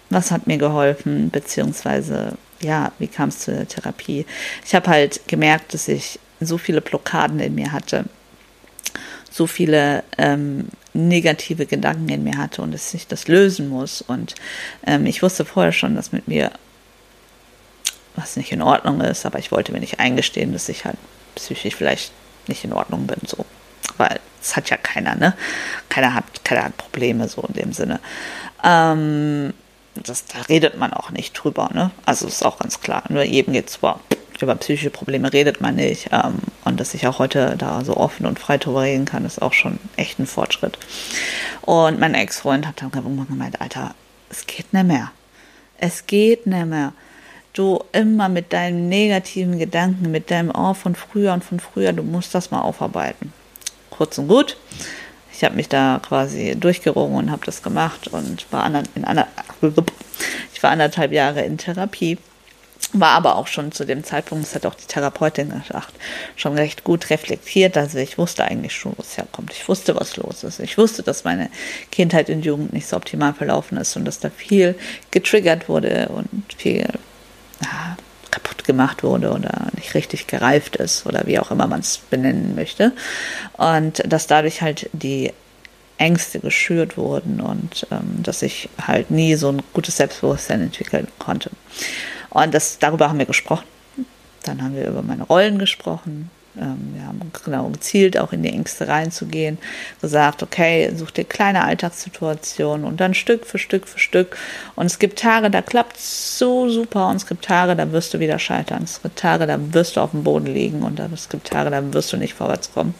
was 0.10 0.32
hat 0.32 0.48
mir 0.48 0.58
geholfen, 0.58 1.30
beziehungsweise, 1.30 2.34
ja, 2.62 2.92
wie 3.00 3.08
kam 3.08 3.30
es 3.30 3.40
zur 3.40 3.68
Therapie? 3.68 4.26
Ich 4.66 4.76
habe 4.76 4.90
halt 4.90 5.22
gemerkt, 5.28 5.74
dass 5.74 5.88
ich 5.88 6.20
so 6.40 6.58
viele 6.58 6.82
Blockaden 6.82 7.40
in 7.40 7.56
mir 7.56 7.72
hatte, 7.72 8.06
so 9.30 9.48
viele 9.48 10.04
ähm, 10.18 10.68
negative 10.94 11.66
Gedanken 11.66 12.10
in 12.10 12.24
mir 12.24 12.38
hatte 12.38 12.62
und 12.62 12.74
dass 12.74 12.94
ich 12.94 13.08
das 13.08 13.28
lösen 13.28 13.70
muss. 13.70 14.02
Und 14.02 14.36
ähm, 14.86 15.06
ich 15.06 15.24
wusste 15.24 15.46
vorher 15.46 15.72
schon, 15.72 15.96
dass 15.96 16.12
mit 16.12 16.28
mir 16.28 16.52
was 18.16 18.36
nicht 18.36 18.52
in 18.52 18.62
Ordnung 18.62 19.00
ist, 19.02 19.26
aber 19.26 19.40
ich 19.40 19.52
wollte 19.52 19.72
mir 19.72 19.80
nicht 19.80 20.00
eingestehen, 20.00 20.54
dass 20.54 20.70
ich 20.70 20.86
halt 20.86 20.98
psychisch 21.36 21.76
vielleicht 21.76 22.12
nicht 22.48 22.64
in 22.64 22.74
Ordnung 22.74 23.08
bin, 23.08 23.20
so. 23.26 23.46
Weil 23.98 24.20
es 24.42 24.56
hat 24.56 24.70
ja 24.70 24.78
keiner, 24.78 25.16
ne? 25.16 25.36
Keiner 25.90 26.14
hat, 26.14 26.44
keiner 26.44 26.66
hat 26.66 26.78
Probleme, 26.78 27.28
so 27.28 27.42
in 27.42 27.54
dem 27.54 27.74
Sinne. 27.74 28.00
Ähm, 28.64 29.54
das, 29.96 30.26
da 30.26 30.42
redet 30.42 30.78
man 30.78 30.94
auch 30.94 31.12
nicht 31.12 31.34
drüber, 31.34 31.70
ne? 31.74 31.92
Also 32.06 32.28
ist 32.28 32.46
auch 32.46 32.60
ganz 32.60 32.80
klar. 32.82 33.04
Nur 33.10 33.24
jedem 33.24 33.54
geht 33.54 33.70
zwar 33.70 34.00
über 34.42 34.56
psychische 34.56 34.90
Probleme 34.90 35.32
redet 35.32 35.62
man 35.62 35.76
nicht. 35.76 36.10
Ähm, 36.12 36.40
und 36.66 36.80
dass 36.80 36.94
ich 36.94 37.08
auch 37.08 37.20
heute 37.20 37.56
da 37.58 37.84
so 37.84 37.98
offen 37.98 38.26
und 38.26 38.40
frei 38.40 38.58
drüber 38.58 38.82
reden 38.82 39.06
kann, 39.06 39.26
ist 39.26 39.42
auch 39.42 39.54
schon 39.54 39.80
echt 39.98 40.20
ein 40.20 40.28
Fortschritt. 40.28 40.78
Und 41.62 42.00
mein 42.00 42.14
Ex-Freund 42.14 42.68
hat 42.68 42.82
dann 42.82 42.92
irgendwann 42.94 43.28
gemeint, 43.28 43.62
Alter, 43.62 43.96
es 44.30 44.48
geht 44.48 44.74
nicht 44.74 44.86
mehr. 44.86 45.12
Es 45.78 46.08
geht 46.08 46.48
nicht 46.48 46.66
mehr. 46.66 46.94
Du 47.54 47.84
immer 47.92 48.30
mit 48.30 48.54
deinen 48.54 48.88
negativen 48.88 49.60
Gedanken, 49.60 50.12
mit 50.12 50.32
deinem 50.32 50.52
Oh 50.56 50.74
von 50.74 50.96
früher 50.96 51.34
und 51.34 51.44
von 51.44 51.60
früher, 51.60 51.92
du 51.92 52.04
musst 52.04 52.34
das 52.34 52.50
mal 52.52 52.62
aufarbeiten. 52.62 53.34
Kurz 53.90 54.18
und 54.18 54.28
gut. 54.28 54.58
Ich 55.34 55.44
habe 55.44 55.56
mich 55.56 55.68
da 55.68 56.00
quasi 56.08 56.56
durchgerungen 56.58 57.18
und 57.18 57.32
habe 57.32 57.46
das 57.46 57.64
gemacht 57.64 58.08
und 58.08 58.46
war 58.52 58.66
in 58.96 59.06
einer, 59.06 59.28
ich 60.54 60.64
war 60.64 60.72
anderthalb 60.72 61.12
Jahre 61.12 61.42
in 61.42 61.58
Therapie 61.58 62.18
war 62.94 63.12
aber 63.12 63.36
auch 63.36 63.48
schon 63.48 63.72
zu 63.72 63.86
dem 63.86 64.04
Zeitpunkt, 64.04 64.46
das 64.46 64.56
hat 64.56 64.66
auch 64.66 64.76
die 64.76 64.86
Therapeutin 64.86 65.50
gesagt, 65.50 65.94
schon 66.36 66.56
recht 66.56 66.84
gut 66.84 67.10
reflektiert. 67.10 67.78
Also 67.78 67.98
ich 67.98 68.18
wusste 68.18 68.44
eigentlich 68.44 68.76
schon, 68.76 68.94
wo 68.98 69.02
es 69.02 69.18
herkommt. 69.18 69.54
Ich 69.54 69.68
wusste, 69.68 69.96
was 69.96 70.18
los 70.18 70.44
ist. 70.44 70.60
Ich 70.60 70.78
wusste, 70.78 71.04
dass 71.04 71.24
meine 71.24 71.50
Kindheit 71.92 72.30
und 72.30 72.44
Jugend 72.44 72.74
nicht 72.74 72.88
so 72.88 72.98
optimal 72.98 73.34
verlaufen 73.34 73.78
ist 73.78 73.96
und 73.96 74.06
dass 74.06 74.20
da 74.20 74.30
viel 74.30 74.76
getriggert 75.12 75.70
wurde 75.70 76.10
und 76.10 76.30
viel 76.58 76.88
ja, 77.62 77.98
kaputt 78.30 78.64
gemacht 78.64 79.04
wurde 79.04 79.32
oder 79.32 79.68
nicht 79.76 79.94
richtig 79.94 80.28
gereift 80.28 80.78
ist 80.78 81.06
oder 81.06 81.24
wie 81.26 81.40
auch 81.40 81.52
immer 81.52 81.68
man 81.68 81.82
es 81.82 81.98
benennen 81.98 82.56
möchte. 82.56 82.94
Und 83.54 84.02
dass 84.06 84.28
dadurch 84.28 84.62
halt 84.62 84.90
die 84.94 85.32
Ängste 85.98 86.40
geschürt 86.40 86.98
wurden 86.98 87.40
und 87.40 87.86
ähm, 87.92 88.24
dass 88.24 88.42
ich 88.42 88.70
halt 88.82 89.12
nie 89.12 89.36
so 89.36 89.50
ein 89.50 89.62
gutes 89.72 89.98
Selbstbewusstsein 89.98 90.62
entwickeln 90.62 91.08
konnte. 91.20 91.52
Und 92.32 92.54
das, 92.54 92.80
darüber 92.80 93.10
haben 93.10 93.20
wir 93.20 93.26
gesprochen. 93.26 93.66
Dann 94.44 94.64
haben 94.64 94.76
wir 94.76 94.88
über 94.88 95.04
meine 95.04 95.24
Rollen 95.24 95.60
gesprochen. 95.60 96.32
Ähm, 96.58 96.94
wir 96.94 97.06
haben 97.06 97.32
genau 97.46 97.70
gezielt 97.70 98.18
auch 98.18 98.34
in 98.34 98.44
die 98.44 98.50
Ängste 98.50 98.88
reinzugehen, 98.88 99.58
gesagt, 100.02 100.44
okay, 100.44 100.92
such 100.96 101.12
dir 101.12 101.24
kleine 101.24 101.64
Alltagssituationen 101.64 102.86
und 102.86 103.00
dann 103.00 103.14
Stück 103.14 103.46
für 103.46 103.58
Stück 103.58 103.88
für 103.88 104.00
Stück. 104.00 104.38
Und 104.76 104.88
es 104.88 105.00
gibt 105.00 105.20
Tage, 105.20 105.50
da 105.50 105.62
klappt 105.62 105.98
es 105.98 106.38
so 106.38 106.70
super 106.70 107.10
und 107.10 107.18
es 107.18 107.28
gibt 107.28 107.46
Tage, 107.46 107.76
da 107.76 107.92
wirst 107.92 108.14
du 108.14 108.20
wieder 108.20 108.40
scheitern. 108.40 108.84
Es 108.84 109.02
gibt 109.02 109.20
Tage, 109.20 109.48
da 109.48 109.58
wirst 109.74 109.96
du 109.96 110.02
auf 110.02 110.12
dem 110.12 110.24
Boden 110.24 110.48
liegen 110.48 110.82
und 110.82 111.00
es 111.00 111.30
gibt 111.30 111.48
Tage, 111.48 111.70
da 111.70 111.94
wirst 111.94 112.12
du 112.12 112.18
nicht 112.18 112.34
vorwärts 112.34 112.74
kommen. 112.74 112.96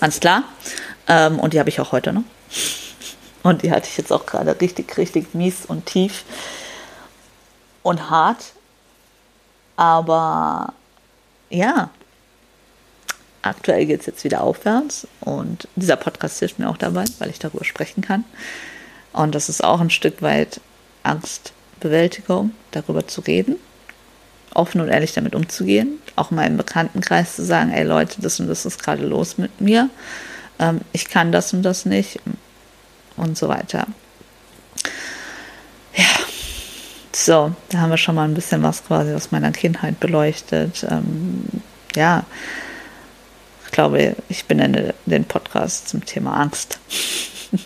Ganz 0.00 0.18
klar. 0.18 0.44
Ähm, 1.06 1.38
und 1.38 1.52
die 1.52 1.60
habe 1.60 1.68
ich 1.68 1.80
auch 1.80 1.92
heute 1.92 2.12
noch. 2.12 2.24
Und 3.42 3.62
die 3.62 3.70
hatte 3.70 3.88
ich 3.90 3.96
jetzt 3.96 4.12
auch 4.12 4.26
gerade 4.26 4.60
richtig, 4.60 4.96
richtig 4.98 5.34
mies 5.34 5.64
und 5.66 5.86
tief 5.86 6.24
und 7.82 8.10
hart. 8.10 8.52
Aber 9.76 10.74
ja, 11.48 11.90
aktuell 13.42 13.86
geht 13.86 14.00
es 14.00 14.06
jetzt 14.06 14.24
wieder 14.24 14.42
aufwärts 14.42 15.06
und 15.20 15.68
dieser 15.76 15.96
Podcast 15.96 16.38
hilft 16.38 16.58
mir 16.58 16.68
auch 16.68 16.76
dabei, 16.76 17.04
weil 17.18 17.30
ich 17.30 17.38
darüber 17.38 17.64
sprechen 17.64 18.02
kann. 18.02 18.24
Und 19.12 19.34
das 19.34 19.48
ist 19.48 19.64
auch 19.64 19.80
ein 19.80 19.90
Stück 19.90 20.22
weit 20.22 20.60
Angstbewältigung, 21.02 22.52
darüber 22.70 23.06
zu 23.06 23.22
reden, 23.22 23.56
offen 24.54 24.80
und 24.80 24.88
ehrlich 24.88 25.14
damit 25.14 25.34
umzugehen, 25.34 26.00
auch 26.16 26.30
mal 26.30 26.46
im 26.46 26.56
Bekanntenkreis 26.56 27.36
zu 27.36 27.44
sagen, 27.44 27.72
ey 27.72 27.84
Leute, 27.84 28.20
das 28.20 28.38
und 28.40 28.48
das 28.48 28.66
ist 28.66 28.82
gerade 28.82 29.04
los 29.04 29.38
mit 29.38 29.60
mir, 29.60 29.88
ähm, 30.58 30.82
ich 30.92 31.08
kann 31.08 31.32
das 31.32 31.52
und 31.52 31.62
das 31.62 31.86
nicht 31.86 32.20
und 33.16 33.36
so 33.36 33.48
weiter. 33.48 33.86
Ja, 35.96 36.04
so, 37.24 37.52
da 37.70 37.78
haben 37.78 37.90
wir 37.90 37.96
schon 37.96 38.14
mal 38.14 38.24
ein 38.24 38.34
bisschen 38.34 38.62
was 38.62 38.84
quasi 38.84 39.12
aus 39.12 39.30
meiner 39.30 39.52
Kindheit 39.52 40.00
beleuchtet. 40.00 40.86
Ähm, 40.88 41.44
ja, 41.94 42.24
ich 43.64 43.72
glaube, 43.72 44.16
ich 44.28 44.44
benenne 44.46 44.94
den 45.06 45.24
Podcast 45.24 45.88
zum 45.88 46.04
Thema 46.04 46.34
Angst. 46.34 46.78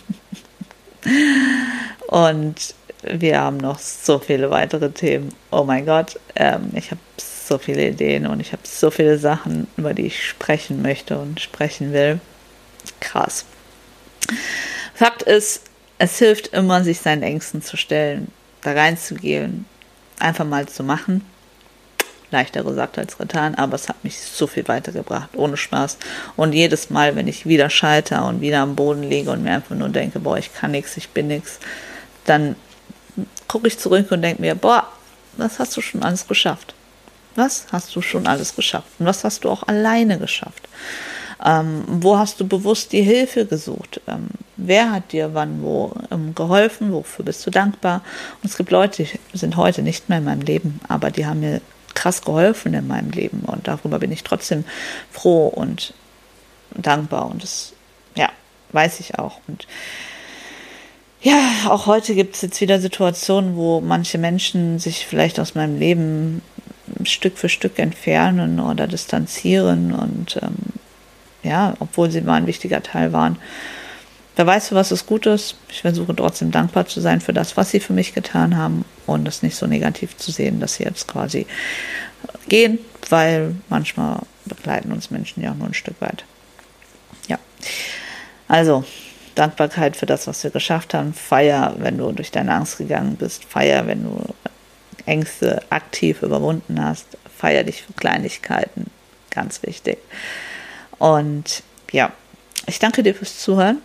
Und 2.07 2.75
wir 3.03 3.39
haben 3.39 3.57
noch 3.57 3.79
so 3.79 4.19
viele 4.19 4.49
weitere 4.49 4.91
Themen. 4.91 5.33
Oh 5.51 5.63
mein 5.63 5.85
Gott, 5.85 6.19
ähm, 6.35 6.71
ich 6.73 6.91
habe 6.91 7.01
so 7.17 7.57
viele 7.57 7.87
Ideen 7.87 8.25
und 8.25 8.39
ich 8.39 8.51
habe 8.53 8.63
so 8.65 8.89
viele 8.89 9.19
Sachen, 9.19 9.67
über 9.77 9.93
die 9.93 10.07
ich 10.07 10.27
sprechen 10.27 10.81
möchte 10.81 11.17
und 11.19 11.39
sprechen 11.39 11.93
will. 11.93 12.19
Krass. 12.99 13.45
Fakt 14.95 15.21
ist, 15.21 15.61
es 15.99 16.17
hilft 16.17 16.47
immer, 16.47 16.83
sich 16.83 16.99
seinen 16.99 17.21
Ängsten 17.21 17.61
zu 17.61 17.77
stellen, 17.77 18.31
da 18.65 18.73
reinzugehen, 18.73 19.65
einfach 20.19 20.45
mal 20.45 20.67
zu 20.67 20.83
machen 20.83 21.21
leichter 22.31 22.63
gesagt 22.63 22.97
als 22.97 23.17
getan, 23.17 23.55
aber 23.55 23.75
es 23.75 23.87
hat 23.87 24.03
mich 24.03 24.19
so 24.19 24.47
viel 24.47 24.67
weitergebracht, 24.67 25.29
ohne 25.35 25.57
Spaß. 25.57 25.97
Und 26.35 26.53
jedes 26.53 26.89
Mal, 26.89 27.15
wenn 27.15 27.27
ich 27.27 27.45
wieder 27.45 27.69
scheiter 27.69 28.25
und 28.25 28.41
wieder 28.41 28.59
am 28.59 28.75
Boden 28.75 29.03
liege 29.03 29.31
und 29.31 29.43
mir 29.43 29.53
einfach 29.53 29.75
nur 29.75 29.89
denke, 29.89 30.19
boah, 30.19 30.37
ich 30.37 30.53
kann 30.53 30.71
nichts, 30.71 30.97
ich 30.97 31.09
bin 31.09 31.27
nichts, 31.27 31.59
dann 32.25 32.55
gucke 33.47 33.67
ich 33.67 33.79
zurück 33.79 34.11
und 34.11 34.21
denke 34.21 34.41
mir, 34.41 34.55
boah, 34.55 34.87
was 35.37 35.59
hast 35.59 35.75
du 35.77 35.81
schon 35.81 36.03
alles 36.03 36.27
geschafft? 36.27 36.73
Was 37.35 37.67
hast 37.71 37.95
du 37.95 38.01
schon 38.01 38.27
alles 38.27 38.55
geschafft? 38.55 38.87
Und 38.99 39.05
was 39.05 39.23
hast 39.23 39.43
du 39.43 39.49
auch 39.49 39.63
alleine 39.67 40.17
geschafft? 40.17 40.67
Ähm, 41.43 41.83
wo 41.87 42.17
hast 42.17 42.39
du 42.39 42.47
bewusst 42.47 42.91
die 42.91 43.01
Hilfe 43.01 43.45
gesucht? 43.45 44.01
Ähm, 44.07 44.27
wer 44.57 44.91
hat 44.91 45.11
dir 45.11 45.33
wann 45.33 45.61
wo 45.61 45.93
ähm, 46.11 46.33
geholfen? 46.35 46.91
Wofür 46.91 47.25
bist 47.25 47.45
du 47.45 47.51
dankbar? 47.51 48.03
Und 48.41 48.49
es 48.49 48.57
gibt 48.57 48.71
Leute, 48.71 49.03
die 49.03 49.37
sind 49.37 49.57
heute 49.57 49.81
nicht 49.81 50.09
mehr 50.09 50.19
in 50.19 50.25
meinem 50.25 50.41
Leben, 50.41 50.79
aber 50.87 51.11
die 51.11 51.25
haben 51.25 51.41
mir 51.41 51.61
krass 51.93 52.21
geholfen 52.21 52.73
in 52.73 52.87
meinem 52.87 53.11
Leben 53.11 53.39
und 53.45 53.67
darüber 53.67 53.99
bin 53.99 54.11
ich 54.11 54.23
trotzdem 54.23 54.65
froh 55.11 55.47
und 55.47 55.93
dankbar 56.75 57.31
und 57.31 57.41
das, 57.41 57.73
ja, 58.15 58.29
weiß 58.73 58.99
ich 58.99 59.17
auch. 59.17 59.39
Und 59.47 59.65
ja, 61.21 61.39
auch 61.69 61.87
heute 61.87 62.13
gibt 62.13 62.35
es 62.35 62.41
jetzt 62.41 62.61
wieder 62.61 62.79
Situationen, 62.79 63.55
wo 63.55 63.81
manche 63.81 64.17
Menschen 64.17 64.77
sich 64.77 65.07
vielleicht 65.07 65.39
aus 65.39 65.55
meinem 65.55 65.79
Leben 65.79 66.41
Stück 67.03 67.37
für 67.37 67.49
Stück 67.49 67.79
entfernen 67.79 68.59
oder 68.59 68.87
distanzieren 68.87 69.93
und 69.93 70.37
ähm, 70.41 70.74
ja, 71.45 71.73
obwohl 71.79 72.11
sie 72.11 72.21
mal 72.21 72.35
ein 72.35 72.47
wichtiger 72.47 72.83
Teil 72.83 73.13
waren. 73.13 73.37
Wer 74.35 74.45
weiß, 74.45 74.69
für 74.69 74.75
was 74.75 74.91
es 74.91 75.05
gut 75.05 75.25
ist. 75.27 75.55
Ich 75.69 75.81
versuche 75.81 76.15
trotzdem 76.15 76.51
dankbar 76.51 76.87
zu 76.87 76.99
sein 76.99 77.21
für 77.21 77.31
das, 77.31 77.55
was 77.55 77.71
sie 77.71 77.79
für 77.79 77.93
mich 77.93 78.13
getan 78.13 78.57
haben 78.57 78.83
und 79.05 79.23
das 79.25 79.43
nicht 79.43 79.55
so 79.55 79.65
negativ 79.65 80.17
zu 80.17 80.31
sehen, 80.31 80.59
dass 80.59 80.75
sie 80.75 80.83
jetzt 80.83 81.07
quasi 81.07 81.47
gehen, 82.49 82.79
weil 83.09 83.55
manchmal 83.69 84.19
begleiten 84.45 84.91
uns 84.91 85.09
Menschen 85.09 85.41
ja 85.41 85.53
nur 85.53 85.67
ein 85.67 85.73
Stück 85.73 85.99
weit. 86.01 86.25
Ja. 87.27 87.39
Also, 88.47 88.83
Dankbarkeit 89.35 89.95
für 89.95 90.05
das, 90.05 90.27
was 90.27 90.43
wir 90.43 90.51
geschafft 90.51 90.93
haben. 90.93 91.13
Feier, 91.13 91.75
wenn 91.77 91.97
du 91.97 92.11
durch 92.11 92.31
deine 92.31 92.53
Angst 92.53 92.77
gegangen 92.77 93.15
bist. 93.15 93.43
Feier, 93.45 93.85
wenn 93.87 94.03
du 94.03 94.33
Ängste 95.05 95.61
aktiv 95.69 96.21
überwunden 96.21 96.83
hast. 96.83 97.05
Feier 97.37 97.63
dich 97.63 97.83
für 97.83 97.93
Kleinigkeiten. 97.93 98.85
Ganz 99.29 99.61
wichtig. 99.63 99.97
Und 100.97 101.63
ja, 101.91 102.11
ich 102.67 102.79
danke 102.79 103.03
dir 103.03 103.15
fürs 103.15 103.39
Zuhören. 103.39 103.81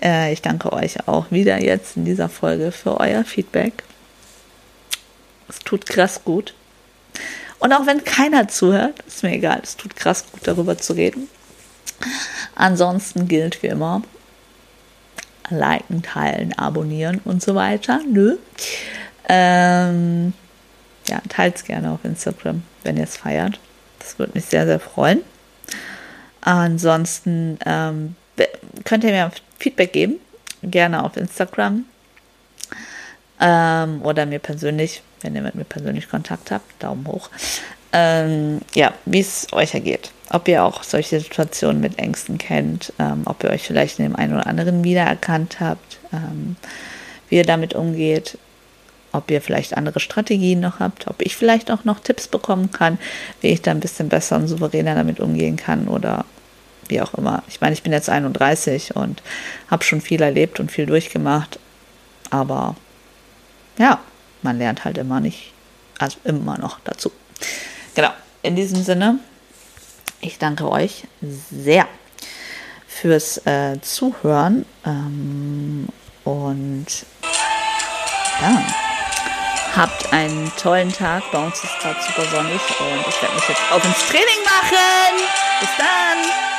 Äh, 0.00 0.32
ich 0.32 0.42
danke 0.42 0.72
euch 0.72 1.08
auch 1.08 1.30
wieder 1.30 1.62
jetzt 1.62 1.96
in 1.96 2.04
dieser 2.04 2.28
Folge 2.28 2.72
für 2.72 2.98
euer 2.98 3.24
Feedback. 3.24 3.82
Es 5.48 5.58
tut 5.60 5.86
krass 5.86 6.22
gut. 6.24 6.54
Und 7.58 7.72
auch 7.72 7.86
wenn 7.86 8.04
keiner 8.04 8.48
zuhört, 8.48 9.00
ist 9.06 9.22
mir 9.22 9.32
egal, 9.32 9.60
es 9.62 9.76
tut 9.76 9.94
krass 9.94 10.24
gut 10.30 10.40
darüber 10.44 10.78
zu 10.78 10.94
reden. 10.94 11.28
Ansonsten 12.54 13.28
gilt 13.28 13.62
wie 13.62 13.66
immer, 13.66 14.02
liken, 15.50 16.02
teilen, 16.02 16.56
abonnieren 16.56 17.20
und 17.24 17.42
so 17.42 17.54
weiter. 17.54 18.00
Nö. 18.08 18.38
Ähm, 19.28 20.32
ja, 21.08 21.20
teilt 21.28 21.56
es 21.56 21.64
gerne 21.64 21.90
auf 21.90 22.04
Instagram, 22.04 22.62
wenn 22.82 22.96
ihr 22.96 23.04
es 23.04 23.16
feiert. 23.16 23.58
Das 23.98 24.18
würde 24.18 24.32
mich 24.34 24.46
sehr, 24.46 24.66
sehr 24.66 24.80
freuen. 24.80 25.22
Ansonsten 26.40 27.58
ähm, 27.66 28.16
könnt 28.84 29.04
ihr 29.04 29.10
mir 29.10 29.30
Feedback 29.58 29.92
geben, 29.92 30.16
gerne 30.62 31.04
auf 31.04 31.16
Instagram 31.16 31.84
ähm, 33.40 34.02
oder 34.02 34.26
mir 34.26 34.38
persönlich, 34.38 35.02
wenn 35.22 35.34
ihr 35.34 35.42
mit 35.42 35.54
mir 35.54 35.64
persönlich 35.64 36.08
Kontakt 36.08 36.50
habt, 36.50 36.82
Daumen 36.82 37.06
hoch. 37.06 37.30
Ähm, 37.92 38.60
ja, 38.74 38.94
wie 39.04 39.20
es 39.20 39.52
euch 39.52 39.74
ergeht. 39.74 40.12
Ob 40.30 40.46
ihr 40.46 40.62
auch 40.62 40.84
solche 40.84 41.18
Situationen 41.18 41.80
mit 41.80 41.98
Ängsten 41.98 42.38
kennt, 42.38 42.92
ähm, 43.00 43.22
ob 43.24 43.42
ihr 43.42 43.50
euch 43.50 43.66
vielleicht 43.66 43.98
in 43.98 44.04
dem 44.04 44.16
einen 44.16 44.34
oder 44.34 44.46
anderen 44.46 44.84
wiedererkannt 44.84 45.58
habt, 45.58 45.98
ähm, 46.12 46.56
wie 47.28 47.36
ihr 47.36 47.44
damit 47.44 47.74
umgeht, 47.74 48.38
ob 49.12 49.30
ihr 49.30 49.40
vielleicht 49.40 49.76
andere 49.76 50.00
Strategien 50.00 50.60
noch 50.60 50.80
habt, 50.80 51.06
ob 51.08 51.22
ich 51.22 51.36
vielleicht 51.36 51.70
auch 51.70 51.84
noch 51.84 52.00
Tipps 52.00 52.28
bekommen 52.28 52.70
kann, 52.70 52.98
wie 53.40 53.48
ich 53.48 53.62
da 53.62 53.70
ein 53.70 53.80
bisschen 53.80 54.08
besser 54.08 54.36
und 54.36 54.48
souveräner 54.48 54.94
damit 54.94 55.20
umgehen 55.20 55.56
kann 55.56 55.88
oder 55.88 56.24
wie 56.88 57.00
auch 57.00 57.14
immer. 57.14 57.42
Ich 57.48 57.60
meine, 57.60 57.72
ich 57.72 57.82
bin 57.82 57.92
jetzt 57.92 58.08
31 58.08 58.96
und 58.96 59.22
habe 59.70 59.84
schon 59.84 60.00
viel 60.00 60.22
erlebt 60.22 60.60
und 60.60 60.70
viel 60.70 60.86
durchgemacht, 60.86 61.58
aber 62.30 62.76
ja, 63.78 64.00
man 64.42 64.58
lernt 64.58 64.84
halt 64.84 64.98
immer 64.98 65.20
nicht, 65.20 65.52
also 65.98 66.18
immer 66.24 66.58
noch 66.58 66.80
dazu. 66.84 67.12
Genau, 67.94 68.10
in 68.42 68.56
diesem 68.56 68.82
Sinne, 68.82 69.18
ich 70.20 70.38
danke 70.38 70.70
euch 70.70 71.04
sehr 71.20 71.86
fürs 72.86 73.38
äh, 73.46 73.80
Zuhören 73.80 74.66
ähm, 74.84 75.88
und 76.24 76.86
ja, 78.40 78.89
habt 79.76 80.12
einen 80.12 80.50
tollen 80.56 80.92
Tag. 80.92 81.22
Bei 81.32 81.38
uns 81.38 81.62
ist 81.62 81.78
gerade 81.80 82.00
super 82.02 82.24
sonnig 82.30 82.60
und 82.80 83.08
ich 83.08 83.22
werde 83.22 83.34
mich 83.34 83.48
jetzt 83.48 83.62
auf 83.70 83.84
ins 83.84 84.06
Training 84.08 84.42
machen. 84.44 85.26
Bis 85.60 85.70
dann! 85.78 86.49